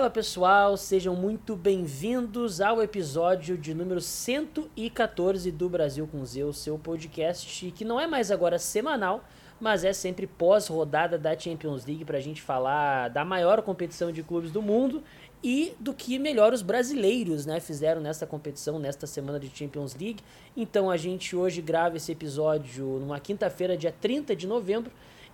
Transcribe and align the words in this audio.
Fala 0.00 0.08
pessoal, 0.08 0.78
sejam 0.78 1.14
muito 1.14 1.54
bem-vindos 1.54 2.62
ao 2.62 2.82
episódio 2.82 3.58
de 3.58 3.74
número 3.74 4.00
114 4.00 5.52
do 5.52 5.68
Brasil 5.68 6.08
com 6.10 6.24
Zeus, 6.24 6.56
seu 6.56 6.78
podcast 6.78 7.70
que 7.72 7.84
não 7.84 8.00
é 8.00 8.06
mais 8.06 8.30
agora 8.30 8.58
semanal, 8.58 9.22
mas 9.60 9.84
é 9.84 9.92
sempre 9.92 10.26
pós-rodada 10.26 11.18
da 11.18 11.38
Champions 11.38 11.84
League 11.84 12.06
para 12.06 12.16
a 12.16 12.20
gente 12.20 12.40
falar 12.40 13.08
da 13.08 13.26
maior 13.26 13.60
competição 13.60 14.10
de 14.10 14.22
clubes 14.22 14.50
do 14.50 14.62
mundo 14.62 15.02
e 15.44 15.74
do 15.78 15.92
que 15.92 16.18
melhor 16.18 16.54
os 16.54 16.62
brasileiros 16.62 17.44
né, 17.44 17.60
fizeram 17.60 18.00
nesta 18.00 18.26
competição, 18.26 18.78
nesta 18.78 19.06
semana 19.06 19.38
de 19.38 19.54
Champions 19.54 19.94
League. 19.94 20.22
Então 20.56 20.90
a 20.90 20.96
gente 20.96 21.36
hoje 21.36 21.60
grava 21.60 21.98
esse 21.98 22.10
episódio 22.10 22.86
numa 23.00 23.20
quinta-feira, 23.20 23.76
dia 23.76 23.92
30 24.00 24.34
de 24.34 24.46
novembro, 24.46 24.90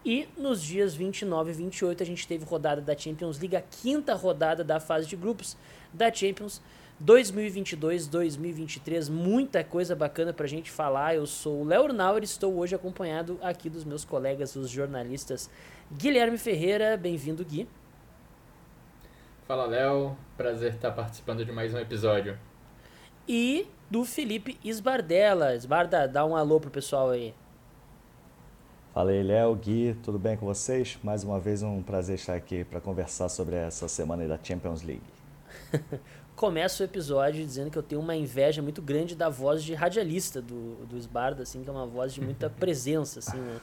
e 0.07 0.27
nos 0.39 0.63
dias 0.63 0.95
29 0.95 1.51
e 1.51 1.55
28 1.55 2.01
a 2.01 2.07
gente 2.07 2.29
teve 2.29 2.45
rodada 2.45 2.81
da 2.81 2.97
Champions 2.97 3.41
League, 3.41 3.57
a 3.57 3.61
quinta 3.61 4.15
rodada 4.15 4.63
da 4.63 4.79
fase 4.79 5.09
de 5.09 5.17
grupos 5.17 5.57
da 5.93 6.15
Champions 6.15 6.63
2022-2023. 7.05 9.11
Muita 9.11 9.65
coisa 9.65 9.97
bacana 9.97 10.33
pra 10.33 10.47
gente 10.47 10.71
falar. 10.71 11.17
Eu 11.17 11.27
sou 11.27 11.63
o 11.63 11.65
Léo 11.65 11.93
Nauer 11.93 12.23
e 12.23 12.25
estou 12.25 12.57
hoje 12.57 12.73
acompanhado 12.73 13.37
aqui 13.43 13.69
dos 13.69 13.83
meus 13.83 14.05
colegas, 14.05 14.55
os 14.55 14.71
jornalistas 14.71 15.51
Guilherme 15.93 16.39
Ferreira. 16.39 16.97
Bem-vindo, 16.97 17.45
Gui. 17.45 17.67
Fala, 19.49 19.67
Léo. 19.67 20.17
Prazer 20.37 20.75
estar 20.75 20.93
participando 20.93 21.45
de 21.45 21.51
mais 21.51 21.75
um 21.75 21.79
episódio. 21.79 22.39
E 23.27 23.67
do 23.91 24.05
Felipe 24.05 24.57
Esbardella. 24.65 25.57
Esbarda, 25.57 26.07
dá 26.07 26.25
um 26.25 26.37
alô 26.37 26.61
pro 26.61 26.71
pessoal 26.71 27.11
aí. 27.11 27.35
Fala 28.97 29.11
aí, 29.11 29.23
Léo, 29.23 29.55
Gui, 29.55 29.95
tudo 30.03 30.19
bem 30.19 30.39
com 30.39 30.47
vocês? 30.47 30.99
Mais 31.03 31.23
uma 31.23 31.39
vez 31.39 31.63
um 31.63 31.83
prazer 31.83 32.15
estar 32.15 32.35
aqui 32.35 32.65
para 32.65 32.81
conversar 32.81 33.29
sobre 33.29 33.55
essa 33.55 33.87
semana 33.89 34.27
da 34.27 34.39
Champions 34.43 34.81
League. 34.81 35.03
Começo 36.35 36.83
o 36.83 36.87
episódio 36.87 37.45
dizendo 37.45 37.71
que 37.71 37.77
eu 37.77 37.83
tenho 37.83 38.01
uma 38.01 38.17
inveja 38.17 38.63
muito 38.63 38.81
grande 38.81 39.15
da 39.15 39.29
voz 39.29 39.63
de 39.63 39.75
radialista 39.75 40.41
do, 40.41 40.87
do 40.87 40.97
Sbarda, 40.97 41.43
assim, 41.43 41.63
que 41.63 41.69
é 41.69 41.73
uma 41.73 41.85
voz 41.85 42.15
de 42.15 42.23
muita 42.23 42.49
presença, 42.59 43.19
assim, 43.19 43.37
né? 43.37 43.61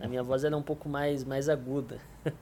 A 0.00 0.06
minha 0.06 0.22
voz 0.22 0.44
é 0.44 0.54
um 0.54 0.62
pouco 0.62 0.88
mais, 0.88 1.24
mais 1.24 1.48
aguda. 1.48 1.98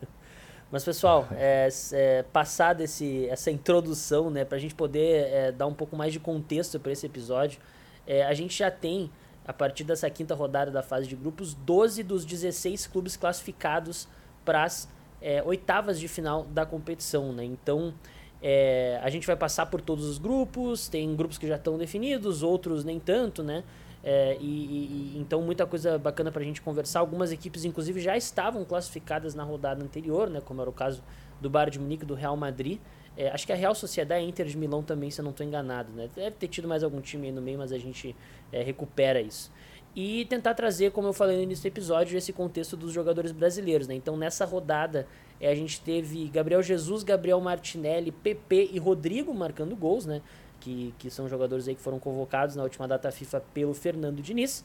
Mas, 0.70 0.84
pessoal, 0.84 1.26
é, 1.32 1.66
é, 1.92 2.22
passada 2.24 2.84
essa 2.84 3.50
introdução, 3.50 4.28
né, 4.28 4.44
para 4.44 4.58
a 4.58 4.60
gente 4.60 4.74
poder 4.74 5.32
é, 5.32 5.50
dar 5.50 5.66
um 5.66 5.72
pouco 5.72 5.96
mais 5.96 6.12
de 6.12 6.20
contexto 6.20 6.78
para 6.78 6.92
esse 6.92 7.06
episódio, 7.06 7.58
é, 8.06 8.22
a 8.22 8.34
gente 8.34 8.54
já 8.54 8.70
tem 8.70 9.10
a 9.46 9.52
partir 9.52 9.84
dessa 9.84 10.08
quinta 10.08 10.34
rodada 10.34 10.70
da 10.70 10.82
fase 10.82 11.06
de 11.06 11.16
grupos, 11.16 11.54
12 11.54 12.02
dos 12.02 12.24
16 12.24 12.86
clubes 12.86 13.16
classificados 13.16 14.08
para 14.44 14.64
as 14.64 14.88
é, 15.20 15.42
oitavas 15.42 15.98
de 15.98 16.08
final 16.08 16.44
da 16.44 16.64
competição. 16.64 17.32
Né? 17.32 17.44
Então, 17.44 17.94
é, 18.42 19.00
a 19.02 19.10
gente 19.10 19.26
vai 19.26 19.36
passar 19.36 19.66
por 19.66 19.80
todos 19.80 20.04
os 20.06 20.18
grupos, 20.18 20.88
tem 20.88 21.14
grupos 21.14 21.38
que 21.38 21.46
já 21.46 21.56
estão 21.56 21.78
definidos, 21.78 22.42
outros 22.42 22.84
nem 22.84 22.98
tanto, 22.98 23.42
né? 23.42 23.64
É, 24.06 24.36
e, 24.38 25.14
e, 25.14 25.18
então, 25.18 25.40
muita 25.40 25.66
coisa 25.66 25.98
bacana 25.98 26.30
para 26.30 26.42
a 26.42 26.44
gente 26.44 26.60
conversar. 26.60 27.00
Algumas 27.00 27.32
equipes, 27.32 27.64
inclusive, 27.64 28.00
já 28.00 28.14
estavam 28.14 28.62
classificadas 28.62 29.34
na 29.34 29.42
rodada 29.42 29.82
anterior, 29.82 30.28
né? 30.28 30.42
como 30.44 30.60
era 30.60 30.68
o 30.68 30.72
caso 30.74 31.02
do 31.44 31.50
Bayern 31.50 31.72
de 31.72 31.78
Munique 31.78 32.04
do 32.04 32.14
Real 32.14 32.36
Madrid. 32.36 32.80
É, 33.16 33.28
acho 33.28 33.46
que 33.46 33.52
a 33.52 33.56
Real 33.56 33.74
Sociedade 33.74 34.24
e 34.24 34.28
Inter 34.28 34.46
de 34.46 34.56
Milão 34.56 34.82
também, 34.82 35.10
se 35.10 35.20
eu 35.20 35.22
não 35.22 35.30
estou 35.30 35.46
enganado. 35.46 35.92
Né? 35.92 36.08
Deve 36.16 36.32
ter 36.32 36.48
tido 36.48 36.66
mais 36.66 36.82
algum 36.82 37.00
time 37.00 37.28
aí 37.28 37.32
no 37.32 37.40
meio, 37.40 37.58
mas 37.58 37.70
a 37.70 37.78
gente 37.78 38.16
é, 38.52 38.62
recupera 38.62 39.20
isso. 39.20 39.52
E 39.94 40.24
tentar 40.24 40.54
trazer, 40.54 40.90
como 40.90 41.06
eu 41.06 41.12
falei 41.12 41.36
no 41.36 41.42
início 41.42 41.62
do 41.62 41.72
episódio, 41.72 42.18
esse 42.18 42.32
contexto 42.32 42.76
dos 42.76 42.92
jogadores 42.92 43.30
brasileiros. 43.30 43.86
Né? 43.86 43.94
Então, 43.94 44.16
nessa 44.16 44.44
rodada, 44.44 45.06
é, 45.40 45.48
a 45.48 45.54
gente 45.54 45.80
teve 45.80 46.26
Gabriel 46.28 46.62
Jesus, 46.62 47.04
Gabriel 47.04 47.40
Martinelli, 47.40 48.10
PP 48.10 48.70
e 48.72 48.78
Rodrigo 48.78 49.32
marcando 49.32 49.76
gols, 49.76 50.06
né? 50.06 50.20
Que, 50.58 50.94
que 50.98 51.10
são 51.10 51.28
jogadores 51.28 51.68
aí 51.68 51.74
que 51.74 51.82
foram 51.82 51.98
convocados 51.98 52.56
na 52.56 52.62
última 52.62 52.88
data 52.88 53.12
FIFA 53.12 53.42
pelo 53.52 53.74
Fernando 53.74 54.22
Diniz. 54.22 54.64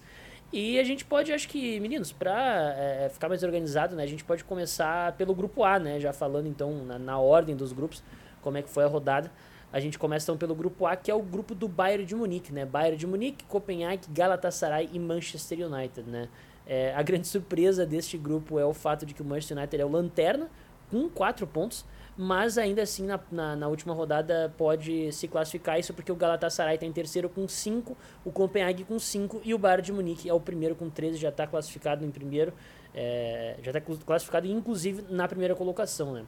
E 0.51 0.79
a 0.79 0.83
gente 0.83 1.05
pode, 1.05 1.31
acho 1.31 1.47
que, 1.47 1.79
meninos, 1.79 2.11
para 2.11 2.73
é, 2.75 3.09
ficar 3.09 3.29
mais 3.29 3.43
organizado, 3.43 3.95
né? 3.95 4.03
A 4.03 4.07
gente 4.07 4.23
pode 4.23 4.43
começar 4.43 5.13
pelo 5.13 5.35
grupo 5.35 5.63
A, 5.63 5.77
né? 5.77 5.99
Já 5.99 6.11
falando 6.11 6.47
então 6.47 6.83
na, 6.85 6.97
na 6.97 7.19
ordem 7.19 7.55
dos 7.55 7.71
grupos 7.71 8.03
como 8.41 8.57
é 8.57 8.61
que 8.61 8.69
foi 8.69 8.83
a 8.83 8.87
rodada. 8.87 9.31
A 9.71 9.79
gente 9.79 9.99
começa 9.99 10.25
então 10.25 10.37
pelo 10.37 10.55
grupo 10.55 10.87
A, 10.87 10.95
que 10.95 11.11
é 11.11 11.13
o 11.13 11.21
grupo 11.21 11.53
do 11.53 11.67
Bayern 11.67 12.03
de 12.03 12.15
Munique, 12.15 12.51
né? 12.51 12.65
Bayern 12.65 12.97
de 12.97 13.05
Munique, 13.05 13.45
Copenhague, 13.45 14.07
Galatasaray 14.09 14.89
e 14.91 14.97
Manchester 14.97 15.71
United, 15.71 16.09
né? 16.09 16.27
É, 16.65 16.95
a 16.95 17.03
grande 17.03 17.27
surpresa 17.29 17.85
deste 17.85 18.17
grupo 18.17 18.57
é 18.57 18.65
o 18.65 18.73
fato 18.73 19.05
de 19.05 19.13
que 19.13 19.21
o 19.21 19.25
Manchester 19.25 19.55
United 19.55 19.81
é 19.81 19.85
o 19.85 19.89
lanterna, 19.89 20.49
com 20.89 21.07
4 21.07 21.45
pontos, 21.45 21.85
mas 22.21 22.57
ainda 22.57 22.81
assim 22.81 23.05
na, 23.05 23.17
na, 23.31 23.55
na, 23.55 23.67
última 23.69 23.93
rodada 23.93 24.53
pode 24.57 25.09
se 25.13 25.25
classificar 25.25 25.79
isso 25.79 25.93
porque 25.93 26.11
o 26.11 26.15
Galatasaray 26.17 26.75
está 26.75 26.85
em 26.85 26.91
terceiro 26.91 27.29
com 27.29 27.47
5, 27.47 27.95
o 28.25 28.29
Copenhague 28.29 28.83
com 28.83 28.99
5 28.99 29.39
e 29.45 29.53
o 29.53 29.57
Bayern 29.57 29.81
de 29.81 29.93
Munique 29.93 30.27
é 30.27 30.33
o 30.33 30.39
primeiro 30.41 30.75
com 30.75 30.89
13, 30.89 31.17
já 31.17 31.29
está 31.29 31.47
classificado 31.47 32.03
em 32.03 32.11
primeiro, 32.11 32.53
é, 32.93 33.55
já 33.63 33.71
está 33.71 33.79
classificado 34.05 34.47
inclusive 34.47 35.05
na 35.09 35.29
primeira 35.29 35.55
colocação, 35.55 36.11
né? 36.11 36.25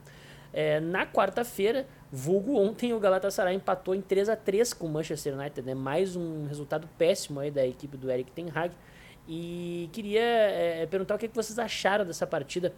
É, 0.50 0.80
na 0.80 1.06
quarta-feira, 1.06 1.86
vulgo 2.10 2.56
ontem, 2.56 2.94
o 2.94 2.98
Galatasaray 2.98 3.54
empatou 3.54 3.94
em 3.94 4.00
3 4.00 4.30
a 4.30 4.36
3 4.36 4.72
com 4.72 4.86
o 4.86 4.88
Manchester 4.88 5.38
United, 5.38 5.66
né? 5.66 5.74
Mais 5.74 6.16
um 6.16 6.46
resultado 6.46 6.88
péssimo 6.96 7.38
aí 7.38 7.50
da 7.50 7.66
equipe 7.66 7.98
do 7.98 8.10
Eric 8.10 8.32
Ten 8.32 8.46
Hag. 8.54 8.74
E 9.28 9.90
queria 9.92 10.22
é, 10.22 10.86
perguntar 10.86 11.14
o 11.14 11.18
que, 11.18 11.28
vocês 11.28 11.58
acharam 11.58 12.04
dessa 12.04 12.26
partida. 12.26 12.72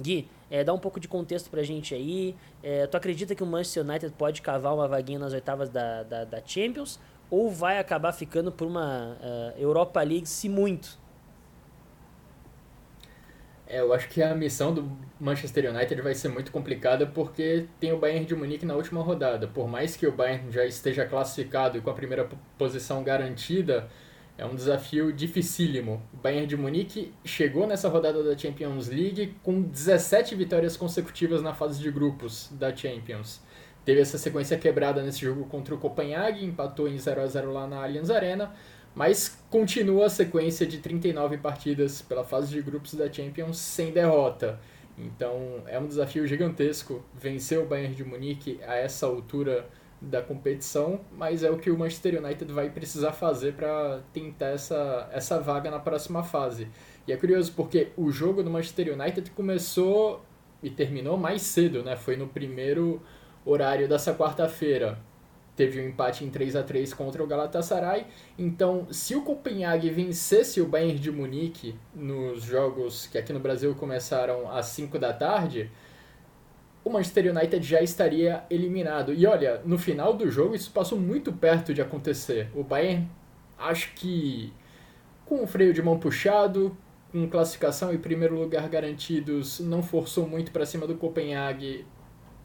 Gui, 0.00 0.28
é, 0.50 0.64
dá 0.64 0.72
um 0.72 0.78
pouco 0.78 0.98
de 1.00 1.08
contexto 1.08 1.50
pra 1.50 1.62
gente 1.62 1.94
aí. 1.94 2.34
É, 2.62 2.86
tu 2.86 2.96
acredita 2.96 3.34
que 3.34 3.42
o 3.42 3.46
Manchester 3.46 3.84
United 3.84 4.14
pode 4.16 4.42
cavar 4.42 4.74
uma 4.74 4.88
vaguinha 4.88 5.18
nas 5.18 5.32
oitavas 5.32 5.68
da, 5.68 6.02
da, 6.02 6.24
da 6.24 6.42
Champions? 6.44 6.98
Ou 7.30 7.50
vai 7.50 7.78
acabar 7.78 8.12
ficando 8.12 8.50
por 8.50 8.66
uma 8.66 9.16
uh, 9.20 9.60
Europa 9.60 10.00
League, 10.02 10.26
se 10.26 10.48
muito? 10.48 10.98
É, 13.66 13.80
eu 13.80 13.92
acho 13.92 14.08
que 14.08 14.22
a 14.22 14.34
missão 14.34 14.72
do 14.72 14.90
Manchester 15.20 15.70
United 15.70 16.00
vai 16.00 16.14
ser 16.14 16.28
muito 16.28 16.50
complicada 16.50 17.06
porque 17.06 17.66
tem 17.78 17.92
o 17.92 17.98
Bayern 17.98 18.24
de 18.24 18.34
Munique 18.34 18.64
na 18.64 18.74
última 18.74 19.02
rodada. 19.02 19.46
Por 19.46 19.68
mais 19.68 19.94
que 19.94 20.06
o 20.06 20.12
Bayern 20.12 20.50
já 20.50 20.64
esteja 20.64 21.04
classificado 21.04 21.76
e 21.76 21.82
com 21.82 21.90
a 21.90 21.94
primeira 21.94 22.26
posição 22.56 23.04
garantida, 23.04 23.86
é 24.38 24.46
um 24.46 24.54
desafio 24.54 25.12
dificílimo. 25.12 26.00
O 26.14 26.16
Bayern 26.16 26.46
de 26.46 26.56
Munique 26.56 27.12
chegou 27.24 27.66
nessa 27.66 27.88
rodada 27.88 28.22
da 28.22 28.38
Champions 28.38 28.88
League 28.88 29.34
com 29.42 29.60
17 29.60 30.34
vitórias 30.34 30.76
consecutivas 30.76 31.42
na 31.42 31.52
fase 31.52 31.78
de 31.78 31.90
grupos 31.90 32.48
da 32.52 32.74
Champions. 32.74 33.42
Teve 33.84 34.00
essa 34.00 34.16
sequência 34.16 34.56
quebrada 34.56 35.02
nesse 35.02 35.20
jogo 35.20 35.44
contra 35.46 35.74
o 35.74 35.78
Copenhague, 35.78 36.44
empatou 36.44 36.88
em 36.88 36.96
0 36.96 37.20
a 37.20 37.26
0 37.26 37.52
lá 37.52 37.66
na 37.66 37.82
Allianz 37.82 38.10
Arena 38.10 38.54
mas 38.98 39.40
continua 39.48 40.06
a 40.06 40.10
sequência 40.10 40.66
de 40.66 40.78
39 40.78 41.38
partidas 41.38 42.02
pela 42.02 42.24
fase 42.24 42.50
de 42.50 42.60
grupos 42.60 42.94
da 42.94 43.10
Champions 43.10 43.56
sem 43.56 43.92
derrota. 43.92 44.58
Então 44.98 45.62
é 45.66 45.78
um 45.78 45.86
desafio 45.86 46.26
gigantesco 46.26 47.04
vencer 47.14 47.60
o 47.60 47.64
Bayern 47.64 47.94
de 47.94 48.04
Munique 48.04 48.58
a 48.66 48.74
essa 48.74 49.06
altura 49.06 49.68
da 50.00 50.22
competição, 50.22 51.00
mas 51.12 51.42
é 51.42 51.50
o 51.50 51.58
que 51.58 51.70
o 51.70 51.78
Manchester 51.78 52.22
United 52.22 52.52
vai 52.52 52.70
precisar 52.70 53.12
fazer 53.12 53.54
para 53.54 54.00
tentar 54.12 54.48
essa, 54.48 55.08
essa 55.12 55.40
vaga 55.40 55.70
na 55.70 55.78
próxima 55.78 56.22
fase. 56.22 56.68
E 57.06 57.12
é 57.12 57.16
curioso 57.16 57.52
porque 57.56 57.88
o 57.96 58.10
jogo 58.10 58.42
do 58.42 58.50
Manchester 58.50 58.92
United 58.92 59.30
começou 59.32 60.24
e 60.62 60.70
terminou 60.70 61.16
mais 61.16 61.42
cedo, 61.42 61.82
né? 61.82 61.96
Foi 61.96 62.16
no 62.16 62.28
primeiro 62.28 63.02
horário 63.44 63.88
dessa 63.88 64.14
quarta-feira 64.14 64.98
teve 65.58 65.80
um 65.80 65.88
empate 65.88 66.24
em 66.24 66.30
3 66.30 66.54
a 66.54 66.62
3 66.62 66.94
contra 66.94 67.20
o 67.22 67.26
Galatasaray. 67.26 68.06
Então, 68.38 68.86
se 68.92 69.16
o 69.16 69.22
Copenhague 69.22 69.90
vencesse 69.90 70.60
o 70.60 70.66
Bayern 70.66 70.96
de 70.96 71.10
Munique 71.10 71.74
nos 71.92 72.44
jogos 72.44 73.08
que 73.08 73.18
aqui 73.18 73.32
no 73.32 73.40
Brasil 73.40 73.74
começaram 73.74 74.48
às 74.48 74.66
5 74.66 74.96
da 75.00 75.12
tarde, 75.12 75.68
o 76.84 76.90
Manchester 76.90 77.34
United 77.34 77.66
já 77.66 77.80
estaria 77.82 78.44
eliminado. 78.50 79.12
E 79.12 79.26
olha, 79.26 79.60
no 79.64 79.78
final 79.78 80.14
do 80.14 80.30
jogo 80.30 80.54
isso 80.54 80.70
passou 80.70 80.98
muito 80.98 81.32
perto 81.32 81.74
de 81.74 81.80
acontecer. 81.80 82.50
O 82.54 82.62
Bayern, 82.62 83.08
acho 83.58 83.92
que 83.94 84.52
com 85.26 85.42
o 85.42 85.46
freio 85.46 85.74
de 85.74 85.82
mão 85.82 85.98
puxado, 85.98 86.76
com 87.12 87.28
classificação 87.28 87.92
e 87.92 87.98
primeiro 87.98 88.38
lugar 88.38 88.68
garantidos, 88.68 89.60
não 89.60 89.82
forçou 89.82 90.26
muito 90.26 90.52
para 90.52 90.64
cima 90.64 90.86
do 90.86 90.94
Copenhague 90.94 91.84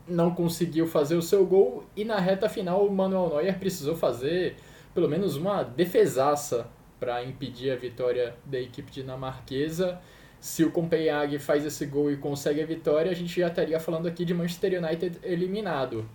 não 0.07 0.33
conseguiu 0.33 0.87
fazer 0.87 1.15
o 1.15 1.21
seu 1.21 1.45
gol 1.45 1.85
e 1.95 2.03
na 2.03 2.19
reta 2.19 2.49
final 2.49 2.85
o 2.85 2.93
Manuel 2.93 3.29
Neuer 3.29 3.57
precisou 3.57 3.95
fazer 3.95 4.55
pelo 4.93 5.07
menos 5.07 5.35
uma 5.35 5.63
defesaça 5.63 6.67
para 6.99 7.23
impedir 7.23 7.71
a 7.71 7.75
vitória 7.75 8.35
da 8.45 8.59
equipe 8.59 8.91
dinamarquesa. 8.91 9.99
Se 10.43 10.61
o 10.61 10.71
Copenhague 10.71 11.39
faz 11.39 11.65
esse 11.65 11.85
gol 11.85 12.11
e 12.11 12.17
consegue 12.17 12.61
a 12.61 12.65
vitória, 12.65 13.09
a 13.09 13.15
gente 13.15 13.39
já 13.39 13.47
estaria 13.47 13.79
falando 13.79 14.07
aqui 14.07 14.25
de 14.25 14.33
Manchester 14.33 14.83
United 14.83 15.21
eliminado. 15.23 16.05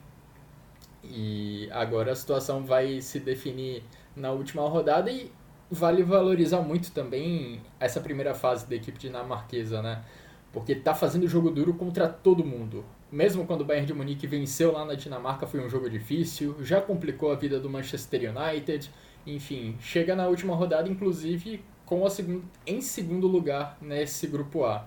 E 1.03 1.67
agora 1.73 2.13
a 2.13 2.15
situação 2.15 2.63
vai 2.63 3.01
se 3.01 3.19
definir 3.19 3.83
na 4.15 4.31
última 4.31 4.69
rodada 4.69 5.11
e 5.11 5.33
vale 5.71 6.03
valorizar 6.03 6.61
muito 6.61 6.93
também 6.93 7.63
essa 7.81 8.03
primeira 8.03 8.35
fase 8.35 8.69
da 8.69 8.77
equipe 8.77 8.99
dinamarquesa, 8.99 9.81
né? 9.81 10.05
Porque 10.53 10.75
tá 10.75 10.95
fazendo 10.95 11.27
jogo 11.27 11.51
duro 11.51 11.73
contra 11.73 12.07
todo 12.07 12.45
mundo 12.45 12.85
mesmo 13.11 13.47
quando 13.47 13.63
o 13.63 13.65
Bayern 13.65 13.87
de 13.87 13.95
Munique 13.95 14.27
venceu 14.27 14.73
lá 14.73 14.85
na 14.85 14.95
Dinamarca, 14.95 15.47
foi 15.47 15.61
um 15.61 15.69
jogo 15.69 15.89
difícil, 15.89 16.57
já 16.61 16.81
complicou 16.81 17.33
a 17.33 17.35
vida 17.35 17.59
do 17.59 17.69
Manchester 17.69 18.31
United. 18.31 18.91
Enfim, 19.27 19.77
chega 19.81 20.15
na 20.15 20.27
última 20.27 20.55
rodada, 20.55 20.89
inclusive, 20.89 21.63
com 21.89 22.05
a 22.05 22.11
segun... 22.11 22.43
em 22.67 22.83
segundo 22.83 23.27
lugar 23.27 23.79
nesse 23.81 24.27
grupo 24.27 24.63
A. 24.63 24.87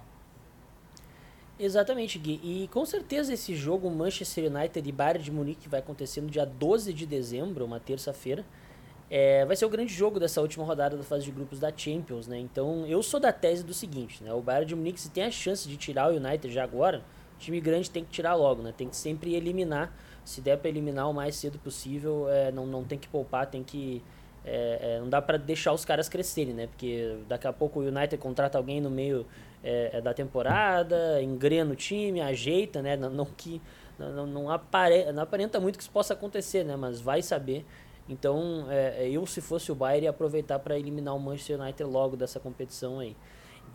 Exatamente, 1.60 2.20
Gui. 2.20 2.40
E 2.44 2.70
com 2.72 2.86
certeza 2.86 3.34
esse 3.34 3.56
jogo 3.56 3.90
Manchester 3.90 4.52
United 4.52 4.88
e 4.88 4.92
Bayern 4.92 5.24
de 5.24 5.32
Munique 5.32 5.68
vai 5.68 5.80
acontecer 5.80 6.22
no 6.22 6.30
dia 6.30 6.46
12 6.46 6.94
de 6.94 7.08
dezembro, 7.08 7.66
uma 7.66 7.80
terça-feira. 7.80 8.46
É, 9.10 9.44
vai 9.46 9.56
ser 9.56 9.66
o 9.66 9.70
grande 9.70 9.92
jogo 9.92 10.20
dessa 10.20 10.42
última 10.42 10.64
rodada 10.64 10.96
da 10.96 11.04
fase 11.04 11.26
de 11.26 11.32
grupos 11.32 11.60
da 11.60 11.76
Champions, 11.76 12.28
né? 12.28 12.38
Então 12.38 12.86
eu 12.86 13.02
sou 13.02 13.20
da 13.20 13.34
tese 13.34 13.64
do 13.64 13.74
seguinte, 13.74 14.24
né? 14.24 14.32
O 14.32 14.42
Bayern 14.42 14.68
de 14.68 14.76
Munique 14.76 15.02
se 15.02 15.10
tem 15.10 15.24
a 15.24 15.32
chance 15.32 15.68
de 15.68 15.78
tirar 15.78 16.14
o 16.14 16.16
United 16.16 16.54
já 16.54 16.64
agora, 16.64 17.04
time 17.40 17.60
grande 17.60 17.90
tem 17.90 18.06
que 18.06 18.12
tirar 18.12 18.36
logo, 18.36 18.62
né? 18.62 18.72
Tem 18.78 18.88
que 18.88 18.96
sempre 18.96 19.34
eliminar. 19.34 19.92
Se 20.24 20.40
der 20.40 20.58
para 20.58 20.70
eliminar 20.70 21.10
o 21.10 21.14
mais 21.14 21.36
cedo 21.36 21.58
possível, 21.58 22.30
é, 22.30 22.52
não, 22.52 22.68
não 22.68 22.84
tem 22.84 23.00
que 23.00 23.08
poupar, 23.08 23.48
tem 23.48 23.64
que. 23.64 24.04
É, 24.44 24.96
é, 24.96 25.00
não 25.00 25.08
dá 25.08 25.22
para 25.22 25.38
deixar 25.38 25.72
os 25.72 25.86
caras 25.86 26.10
crescerem, 26.10 26.54
né? 26.54 26.68
Porque 26.68 27.18
daqui 27.28 27.48
a 27.48 27.54
pouco 27.54 27.80
o 27.80 27.84
United 27.84 28.18
contrata 28.18 28.58
alguém 28.58 28.82
no 28.82 28.90
meio 28.90 29.26
é, 29.64 29.98
é 29.98 30.02
da 30.02 30.14
temporada, 30.14 31.22
engrena 31.22 31.72
o 31.72 31.76
time, 31.76 32.22
ajeita, 32.22 32.82
né? 32.82 32.98
Não, 32.98 33.10
não 33.10 33.26
que 33.26 33.62
não, 34.00 34.26
não, 34.26 34.50
apare, 34.50 35.12
não 35.12 35.22
aparenta 35.22 35.60
muito 35.60 35.78
que 35.78 35.84
isso 35.84 35.92
possa 35.92 36.14
acontecer, 36.14 36.64
né? 36.64 36.76
Mas 36.76 37.00
vai 37.00 37.22
saber. 37.22 37.66
Então, 38.10 38.66
é, 38.70 39.08
eu 39.08 39.26
se 39.28 39.42
fosse 39.42 39.72
o 39.72 39.76
Bayern 39.76 40.06
ia 40.06 40.10
aproveitar 40.10 40.58
para 40.60 40.78
eliminar 40.78 41.16
o 41.16 41.20
Manchester 41.20 41.62
United 41.62 41.84
logo 41.84 42.18
dessa 42.18 42.40
competição 42.40 43.00
aí. 43.00 43.16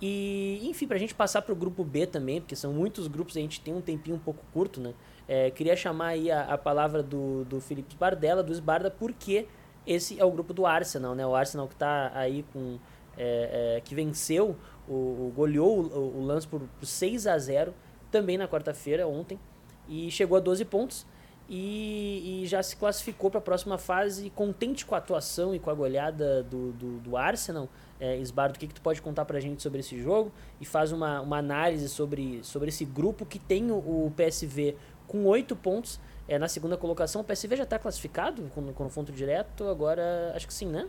E, 0.00 0.60
enfim, 0.64 0.86
pra 0.86 0.98
gente 0.98 1.14
passar 1.14 1.40
pro 1.42 1.54
grupo 1.54 1.82
B 1.82 2.06
também, 2.06 2.40
porque 2.40 2.54
são 2.54 2.72
muitos 2.72 3.06
grupos, 3.06 3.36
a 3.36 3.40
gente 3.40 3.60
tem 3.60 3.72
um 3.72 3.80
tempinho 3.80 4.16
um 4.16 4.18
pouco 4.18 4.44
curto, 4.52 4.80
né? 4.80 4.92
É, 5.26 5.50
queria 5.50 5.74
chamar 5.74 6.08
aí 6.08 6.30
a, 6.30 6.42
a 6.42 6.58
palavra 6.58 7.02
do, 7.02 7.44
do 7.44 7.60
Felipe 7.60 7.96
Bardella, 7.96 8.42
do 8.42 8.52
Esbarda, 8.52 8.90
porque 8.90 9.46
esse 9.86 10.18
é 10.18 10.24
o 10.24 10.30
grupo 10.30 10.52
do 10.52 10.66
Arsenal, 10.66 11.14
né? 11.14 11.26
O 11.26 11.34
Arsenal 11.34 11.68
que 11.68 11.76
tá 11.76 12.10
aí 12.14 12.44
com... 12.52 12.78
É, 13.18 13.76
é, 13.78 13.80
que 13.80 13.94
venceu, 13.94 14.54
o, 14.86 14.92
o 14.92 15.32
goleou 15.34 15.80
o, 15.80 16.18
o 16.18 16.22
lance 16.22 16.46
por, 16.46 16.60
por 16.60 16.84
6 16.84 17.26
a 17.26 17.38
0 17.38 17.72
também 18.10 18.36
na 18.36 18.46
quarta-feira, 18.46 19.08
ontem, 19.08 19.40
e 19.88 20.10
chegou 20.10 20.36
a 20.36 20.40
12 20.40 20.66
pontos 20.66 21.06
e, 21.48 22.42
e 22.42 22.46
já 22.46 22.62
se 22.62 22.76
classificou 22.76 23.30
para 23.30 23.38
a 23.38 23.42
próxima 23.42 23.78
fase, 23.78 24.30
contente 24.30 24.84
com 24.84 24.94
a 24.94 24.98
atuação 24.98 25.54
e 25.54 25.58
com 25.58 25.70
a 25.70 25.74
goleada 25.74 26.42
do, 26.42 26.72
do, 26.72 26.98
do 26.98 27.16
Arsenal, 27.16 27.68
é, 28.00 28.16
Esbardo, 28.18 28.56
o 28.56 28.58
que, 28.58 28.66
que 28.66 28.74
tu 28.74 28.80
pode 28.80 29.00
contar 29.00 29.24
pra 29.24 29.38
gente 29.40 29.62
sobre 29.62 29.80
esse 29.80 29.98
jogo 30.00 30.32
e 30.60 30.64
faz 30.64 30.92
uma, 30.92 31.20
uma 31.20 31.38
análise 31.38 31.88
sobre, 31.88 32.40
sobre 32.42 32.68
esse 32.68 32.84
grupo 32.84 33.24
que 33.24 33.38
tem 33.38 33.70
o, 33.70 33.76
o 33.76 34.12
PSV 34.16 34.76
com 35.06 35.24
oito 35.26 35.54
pontos 35.54 36.00
é, 36.28 36.38
na 36.38 36.48
segunda 36.48 36.76
colocação. 36.76 37.22
O 37.22 37.24
PSV 37.24 37.56
já 37.56 37.62
está 37.64 37.78
classificado 37.78 38.42
com, 38.54 38.60
o 38.60 38.72
confronto 38.72 39.12
direto, 39.12 39.68
agora 39.68 40.32
acho 40.34 40.46
que 40.46 40.54
sim, 40.54 40.66
né? 40.66 40.88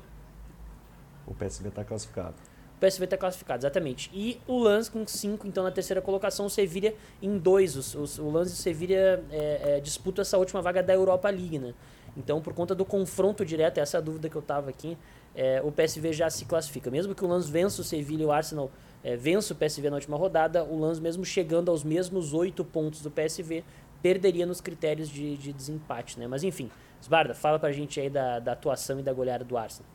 O 1.26 1.34
PSV 1.34 1.70
está 1.70 1.84
classificado. 1.84 2.36
O 2.78 2.80
PSV 2.80 3.06
está 3.06 3.18
classificado, 3.18 3.62
exatamente. 3.62 4.10
E 4.14 4.40
o 4.48 4.60
Lance 4.60 4.90
com 4.90 5.06
5, 5.06 5.48
então 5.48 5.64
na 5.64 5.72
terceira 5.72 6.02
colocação, 6.02 6.46
o 6.46 6.50
Sevilha 6.50 6.94
em 7.22 7.38
2. 7.38 7.96
O 8.20 8.30
Lance 8.30 8.52
e 8.52 8.54
o 8.54 8.58
Sevilha 8.58 9.24
é, 9.32 9.78
é, 9.78 9.80
disputam 9.80 10.22
essa 10.22 10.38
última 10.38 10.62
vaga 10.62 10.84
da 10.84 10.94
Europa 10.94 11.30
League, 11.30 11.58
né? 11.58 11.74
Então, 12.16 12.42
por 12.42 12.54
conta 12.54 12.74
do 12.74 12.86
confronto 12.86 13.46
direto, 13.46 13.80
essa 13.80 13.98
é 13.98 14.00
a 14.00 14.02
dúvida 14.02 14.30
que 14.30 14.36
eu 14.36 14.42
estava 14.42 14.70
aqui, 14.70 14.98
é, 15.36 15.62
o 15.64 15.72
PSV 15.72 16.14
já 16.14 16.30
se 16.30 16.46
classifica. 16.46 16.90
Mesmo 16.90 17.14
que 17.14 17.24
o 17.24 17.28
Lanz 17.28 17.48
vença 17.48 17.82
o 17.82 17.84
Sevilla 17.84 18.24
e 18.24 18.26
o 18.26 18.32
Arsenal 18.32 18.72
é, 19.04 19.16
vença 19.16 19.54
o 19.54 19.56
PSV 19.56 19.90
na 19.90 19.96
última 19.96 20.18
rodada, 20.18 20.64
o 20.64 20.80
Lanz, 20.80 21.00
mesmo 21.00 21.24
chegando 21.24 21.70
aos 21.70 21.84
mesmos 21.84 22.34
oito 22.34 22.66
pontos 22.66 23.02
do 23.02 23.12
PSV, 23.12 23.64
perderia 24.02 24.46
nos 24.46 24.62
critérios 24.62 25.10
de, 25.10 25.38
de 25.38 25.54
desempate. 25.54 26.20
Né? 26.20 26.28
Mas 26.28 26.44
enfim, 26.44 26.70
Sbarda, 27.02 27.34
fala 27.34 27.60
pra 27.60 27.72
gente 27.72 28.00
aí 28.00 28.10
da, 28.10 28.40
da 28.40 28.54
atuação 28.54 29.00
e 29.00 29.04
da 29.04 29.14
goleada 29.14 29.44
do 29.44 29.58
Arsenal. 29.58 29.90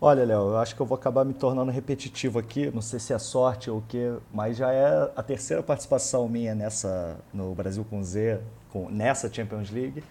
Olha, 0.00 0.24
Léo, 0.24 0.50
eu 0.50 0.56
acho 0.58 0.76
que 0.76 0.82
eu 0.82 0.86
vou 0.86 0.96
acabar 0.96 1.24
me 1.24 1.32
tornando 1.32 1.70
repetitivo 1.70 2.38
aqui, 2.38 2.70
não 2.70 2.82
sei 2.82 2.98
se 2.98 3.14
é 3.14 3.18
sorte 3.18 3.70
ou 3.70 3.78
o 3.78 3.82
quê, 3.88 4.12
mas 4.32 4.56
já 4.56 4.70
é 4.70 5.10
a 5.16 5.22
terceira 5.22 5.62
participação 5.62 6.28
minha 6.28 6.54
nessa 6.54 7.16
no 7.32 7.54
Brasil 7.54 7.86
com 7.88 8.02
Z, 8.02 8.40
com, 8.70 8.90
nessa 8.90 9.32
Champions 9.32 9.70
League. 9.70 10.04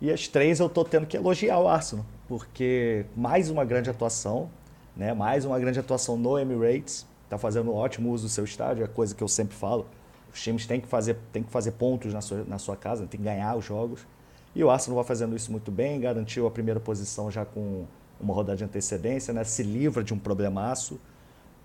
E 0.00 0.10
as 0.10 0.28
três 0.28 0.60
eu 0.60 0.66
estou 0.66 0.84
tendo 0.84 1.06
que 1.06 1.16
elogiar 1.16 1.58
o 1.58 1.68
Arsenal, 1.68 2.06
porque 2.26 3.04
mais 3.14 3.50
uma 3.50 3.64
grande 3.64 3.90
atuação, 3.90 4.48
né? 4.96 5.12
mais 5.12 5.44
uma 5.44 5.58
grande 5.58 5.78
atuação 5.78 6.16
no 6.16 6.38
Emirates, 6.38 7.06
está 7.24 7.36
fazendo 7.36 7.74
ótimo 7.74 8.12
uso 8.12 8.24
do 8.24 8.30
seu 8.30 8.44
estádio, 8.44 8.84
é 8.84 8.88
coisa 8.88 9.14
que 9.14 9.22
eu 9.22 9.28
sempre 9.28 9.54
falo. 9.54 9.86
Os 10.34 10.42
times 10.42 10.66
têm 10.66 10.80
que 10.80 10.88
fazer, 10.88 11.16
têm 11.32 11.44
que 11.44 11.50
fazer 11.50 11.70
pontos 11.72 12.12
na 12.12 12.20
sua, 12.20 12.44
na 12.44 12.58
sua 12.58 12.76
casa, 12.76 13.06
tem 13.06 13.20
que 13.20 13.24
ganhar 13.24 13.56
os 13.56 13.64
jogos. 13.64 14.04
E 14.52 14.64
o 14.64 14.68
Arsenal 14.68 14.96
vai 14.96 15.04
fazendo 15.04 15.36
isso 15.36 15.52
muito 15.52 15.70
bem, 15.70 16.00
garantiu 16.00 16.44
a 16.44 16.50
primeira 16.50 16.80
posição 16.80 17.30
já 17.30 17.44
com 17.44 17.84
uma 18.20 18.34
rodada 18.34 18.56
de 18.56 18.64
antecedência, 18.64 19.32
né? 19.32 19.44
se 19.44 19.62
livra 19.62 20.02
de 20.02 20.12
um 20.12 20.18
problemaço. 20.18 20.98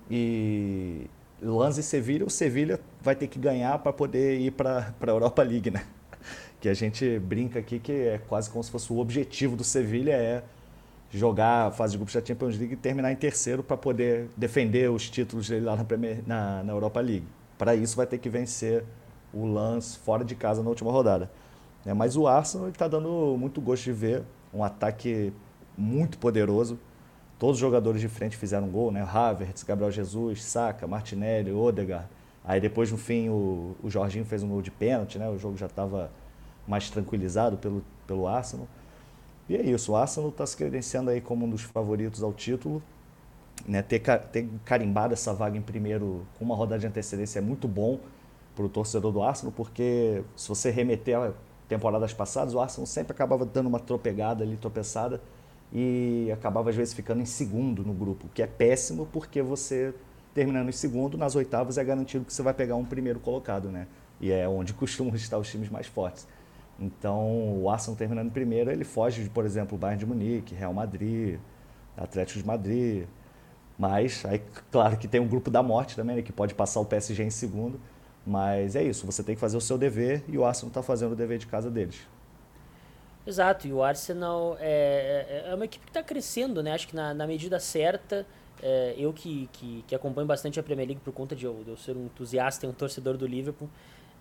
E 0.10 1.08
Lanz 1.42 1.80
e 1.80 1.84
Sevilha, 1.84 2.26
o 2.26 2.30
Sevilha 2.30 2.80
vai 3.02 3.16
ter 3.16 3.28
que 3.28 3.40
ganhar 3.40 3.80
para 3.80 3.92
poder 3.92 4.40
ir 4.40 4.52
para 4.52 4.94
a 5.02 5.08
Europa 5.08 5.42
League, 5.42 5.72
né? 5.72 5.84
que 6.62 6.70
a 6.70 6.74
gente 6.74 7.18
brinca 7.20 7.58
aqui 7.58 7.80
que 7.80 7.92
é 7.92 8.22
quase 8.28 8.52
como 8.52 8.64
se 8.64 8.70
fosse 8.70 8.94
o 8.94 9.00
objetivo 9.00 9.56
do 9.56 9.64
Sevilha 9.64 10.12
é 10.12 10.44
jogar 11.12 11.68
a 11.68 11.72
fase 11.72 11.94
de 11.94 11.98
grupos 11.98 12.14
da 12.14 12.24
Champions 12.24 12.56
League 12.56 12.74
e 12.74 12.78
terminar 12.78 13.12
em 13.12 13.16
terceiro 13.16 13.64
para 13.64 13.76
poder 13.76 14.28
defender 14.38 14.92
os 14.92 15.10
títulos 15.10 15.50
dele 15.50 15.66
lá 15.66 15.76
na, 15.76 15.84
Premier, 15.84 16.22
na, 16.28 16.64
na 16.64 16.72
Europa 16.72 17.00
League. 17.00 17.26
Para 17.60 17.76
isso 17.76 17.98
vai 17.98 18.08
ter 18.08 18.18
que 18.18 18.30
vencer 18.30 18.86
o 19.34 19.46
Lance 19.46 19.98
fora 20.00 20.24
de 20.24 20.34
casa 20.34 20.64
na 20.64 20.70
última 20.70 20.92
rodada. 20.92 21.30
É, 21.86 21.94
mas 21.94 22.16
o 22.16 22.26
Arsenal 22.26 22.70
está 22.70 22.88
dando 22.88 23.36
muito 23.38 23.60
gosto 23.60 23.84
de 23.84 23.92
ver, 23.92 24.24
um 24.54 24.64
ataque 24.64 25.34
muito 25.78 26.18
poderoso. 26.18 26.80
Todos 27.38 27.58
os 27.58 27.60
jogadores 27.60 28.00
de 28.00 28.08
frente 28.08 28.38
fizeram 28.38 28.70
gol, 28.70 28.92
né? 28.92 29.02
Havertz, 29.02 29.64
Gabriel 29.64 29.92
Jesus, 29.92 30.42
Saka, 30.42 30.88
Martinelli, 30.88 31.52
Odegaard. 31.52 32.08
Aí 32.46 32.62
depois 32.62 32.92
no 32.92 32.98
fim 32.98 33.28
o, 33.28 33.76
o 33.84 33.90
Jorginho 33.90 34.24
fez 34.24 34.42
um 34.42 34.48
gol 34.48 34.62
de 34.62 34.72
pênalti, 34.72 35.20
né? 35.20 35.30
O 35.30 35.38
jogo 35.38 35.58
já 35.58 35.66
estava 35.66 36.10
mais 36.66 36.90
tranquilizado 36.90 37.58
pelo, 37.58 37.84
pelo 38.08 38.26
Arsenal. 38.26 38.68
E 39.50 39.58
é 39.58 39.62
isso, 39.64 39.92
o 39.92 39.96
Arsenal 39.98 40.30
está 40.30 40.46
se 40.46 40.56
credenciando 40.56 41.10
aí 41.10 41.20
como 41.20 41.46
um 41.46 41.50
dos 41.50 41.64
favoritos 41.64 42.24
ao 42.24 42.32
título. 42.32 42.82
Né, 43.68 43.82
ter, 43.82 44.00
ter 44.00 44.50
carimbado 44.64 45.14
essa 45.14 45.34
vaga 45.34 45.58
em 45.58 45.62
primeiro 45.62 46.26
com 46.38 46.46
uma 46.46 46.56
rodada 46.56 46.80
de 46.80 46.88
antecedência 46.88 47.40
é 47.40 47.42
muito 47.42 47.68
bom 47.68 48.00
para 48.56 48.66
o 48.66 48.70
torcedor 48.70 49.12
do 49.12 49.22
Arsenal, 49.22 49.54
porque 49.56 50.24
se 50.36 50.48
você 50.48 50.72
remeter 50.72 51.18
a 51.18 51.34
temporadas 51.68 52.12
passadas, 52.14 52.54
o 52.54 52.60
Arsenal 52.60 52.88
sempre 52.88 53.14
acabava 53.14 53.46
dando 53.46 53.68
uma 53.68 53.80
tropegada 53.80 54.44
ali, 54.44 54.58
tropeçada, 54.58 55.22
e 55.72 56.30
acabava 56.34 56.72
às 56.72 56.76
vezes 56.76 56.94
ficando 56.94 57.22
em 57.22 57.26
segundo 57.26 57.84
no 57.84 57.94
grupo, 57.94 58.26
o 58.26 58.30
que 58.30 58.42
é 58.42 58.48
péssimo 58.48 59.08
porque 59.14 59.42
você 59.42 59.94
terminando 60.34 60.68
em 60.68 60.74
segundo, 60.74 61.18
nas 61.18 61.36
oitavas 61.36 61.78
é 61.78 61.84
garantido 61.84 62.26
que 62.26 62.34
você 62.34 62.42
vai 62.42 62.54
pegar 62.54 62.76
um 62.76 62.86
primeiro 62.86 63.20
colocado, 63.20 63.70
né? 63.70 63.88
E 64.20 64.32
é 64.32 64.48
onde 64.48 64.74
costumam 64.76 65.14
estar 65.16 65.38
os 65.38 65.50
times 65.50 65.70
mais 65.70 65.86
fortes. 65.88 66.28
Então, 66.80 67.62
o 67.62 67.70
Arsenal 67.70 67.98
terminando 67.98 68.28
em 68.28 68.32
primeiro, 68.32 68.72
ele 68.72 68.84
foge 68.84 69.24
de, 69.24 69.30
por 69.30 69.46
exemplo, 69.46 69.76
o 69.76 69.80
Bayern 69.80 70.00
de 70.00 70.06
Munique, 70.06 70.56
Real 70.56 70.74
Madrid, 70.74 71.38
Atlético 71.98 72.40
de 72.40 72.48
Madrid. 72.48 73.06
Mas, 73.80 74.26
aí, 74.26 74.42
claro 74.70 74.98
que 74.98 75.08
tem 75.08 75.22
um 75.22 75.28
grupo 75.28 75.50
da 75.50 75.64
morte 75.64 75.96
também, 75.96 76.18
né, 76.18 76.22
que 76.22 76.34
pode 76.34 76.54
passar 76.54 76.82
o 76.82 76.86
PSG 76.86 77.24
em 77.24 77.30
segundo. 77.30 77.80
Mas 78.28 78.76
é 78.76 78.84
isso, 78.84 79.06
você 79.06 79.24
tem 79.24 79.34
que 79.34 79.42
fazer 79.42 79.56
o 79.56 79.62
seu 79.62 79.78
dever 79.78 80.22
e 80.28 80.38
o 80.38 80.44
Arsenal 80.44 80.68
está 80.68 80.84
fazendo 80.84 81.14
o 81.14 81.16
dever 81.16 81.38
de 81.38 81.48
casa 81.48 81.72
deles. 81.72 82.06
Exato, 83.26 83.68
e 83.68 83.74
o 83.74 83.82
Arsenal 83.82 84.58
é, 84.60 85.46
é, 85.46 85.52
é 85.52 85.56
uma 85.56 85.64
equipe 85.64 85.86
que 85.86 85.90
está 85.90 86.04
crescendo, 86.04 86.62
né? 86.62 86.74
Acho 86.74 86.88
que 86.90 86.96
na, 86.96 87.14
na 87.14 87.26
medida 87.26 87.58
certa, 87.60 88.26
é, 88.62 88.96
eu 88.98 89.14
que, 89.14 89.50
que, 89.54 89.86
que, 89.88 89.96
acompanho 89.96 90.28
bastante 90.28 90.60
a 90.60 90.64
Premier 90.64 90.88
League 90.88 91.02
por 91.04 91.14
conta 91.14 91.34
de 91.34 91.46
eu, 91.46 91.62
de 91.64 91.70
eu 91.70 91.78
ser 91.78 91.96
um 91.96 92.06
entusiasta 92.06 92.66
e 92.66 92.70
um 92.70 92.74
torcedor 92.74 93.16
do 93.16 93.26
Liverpool, 93.26 93.70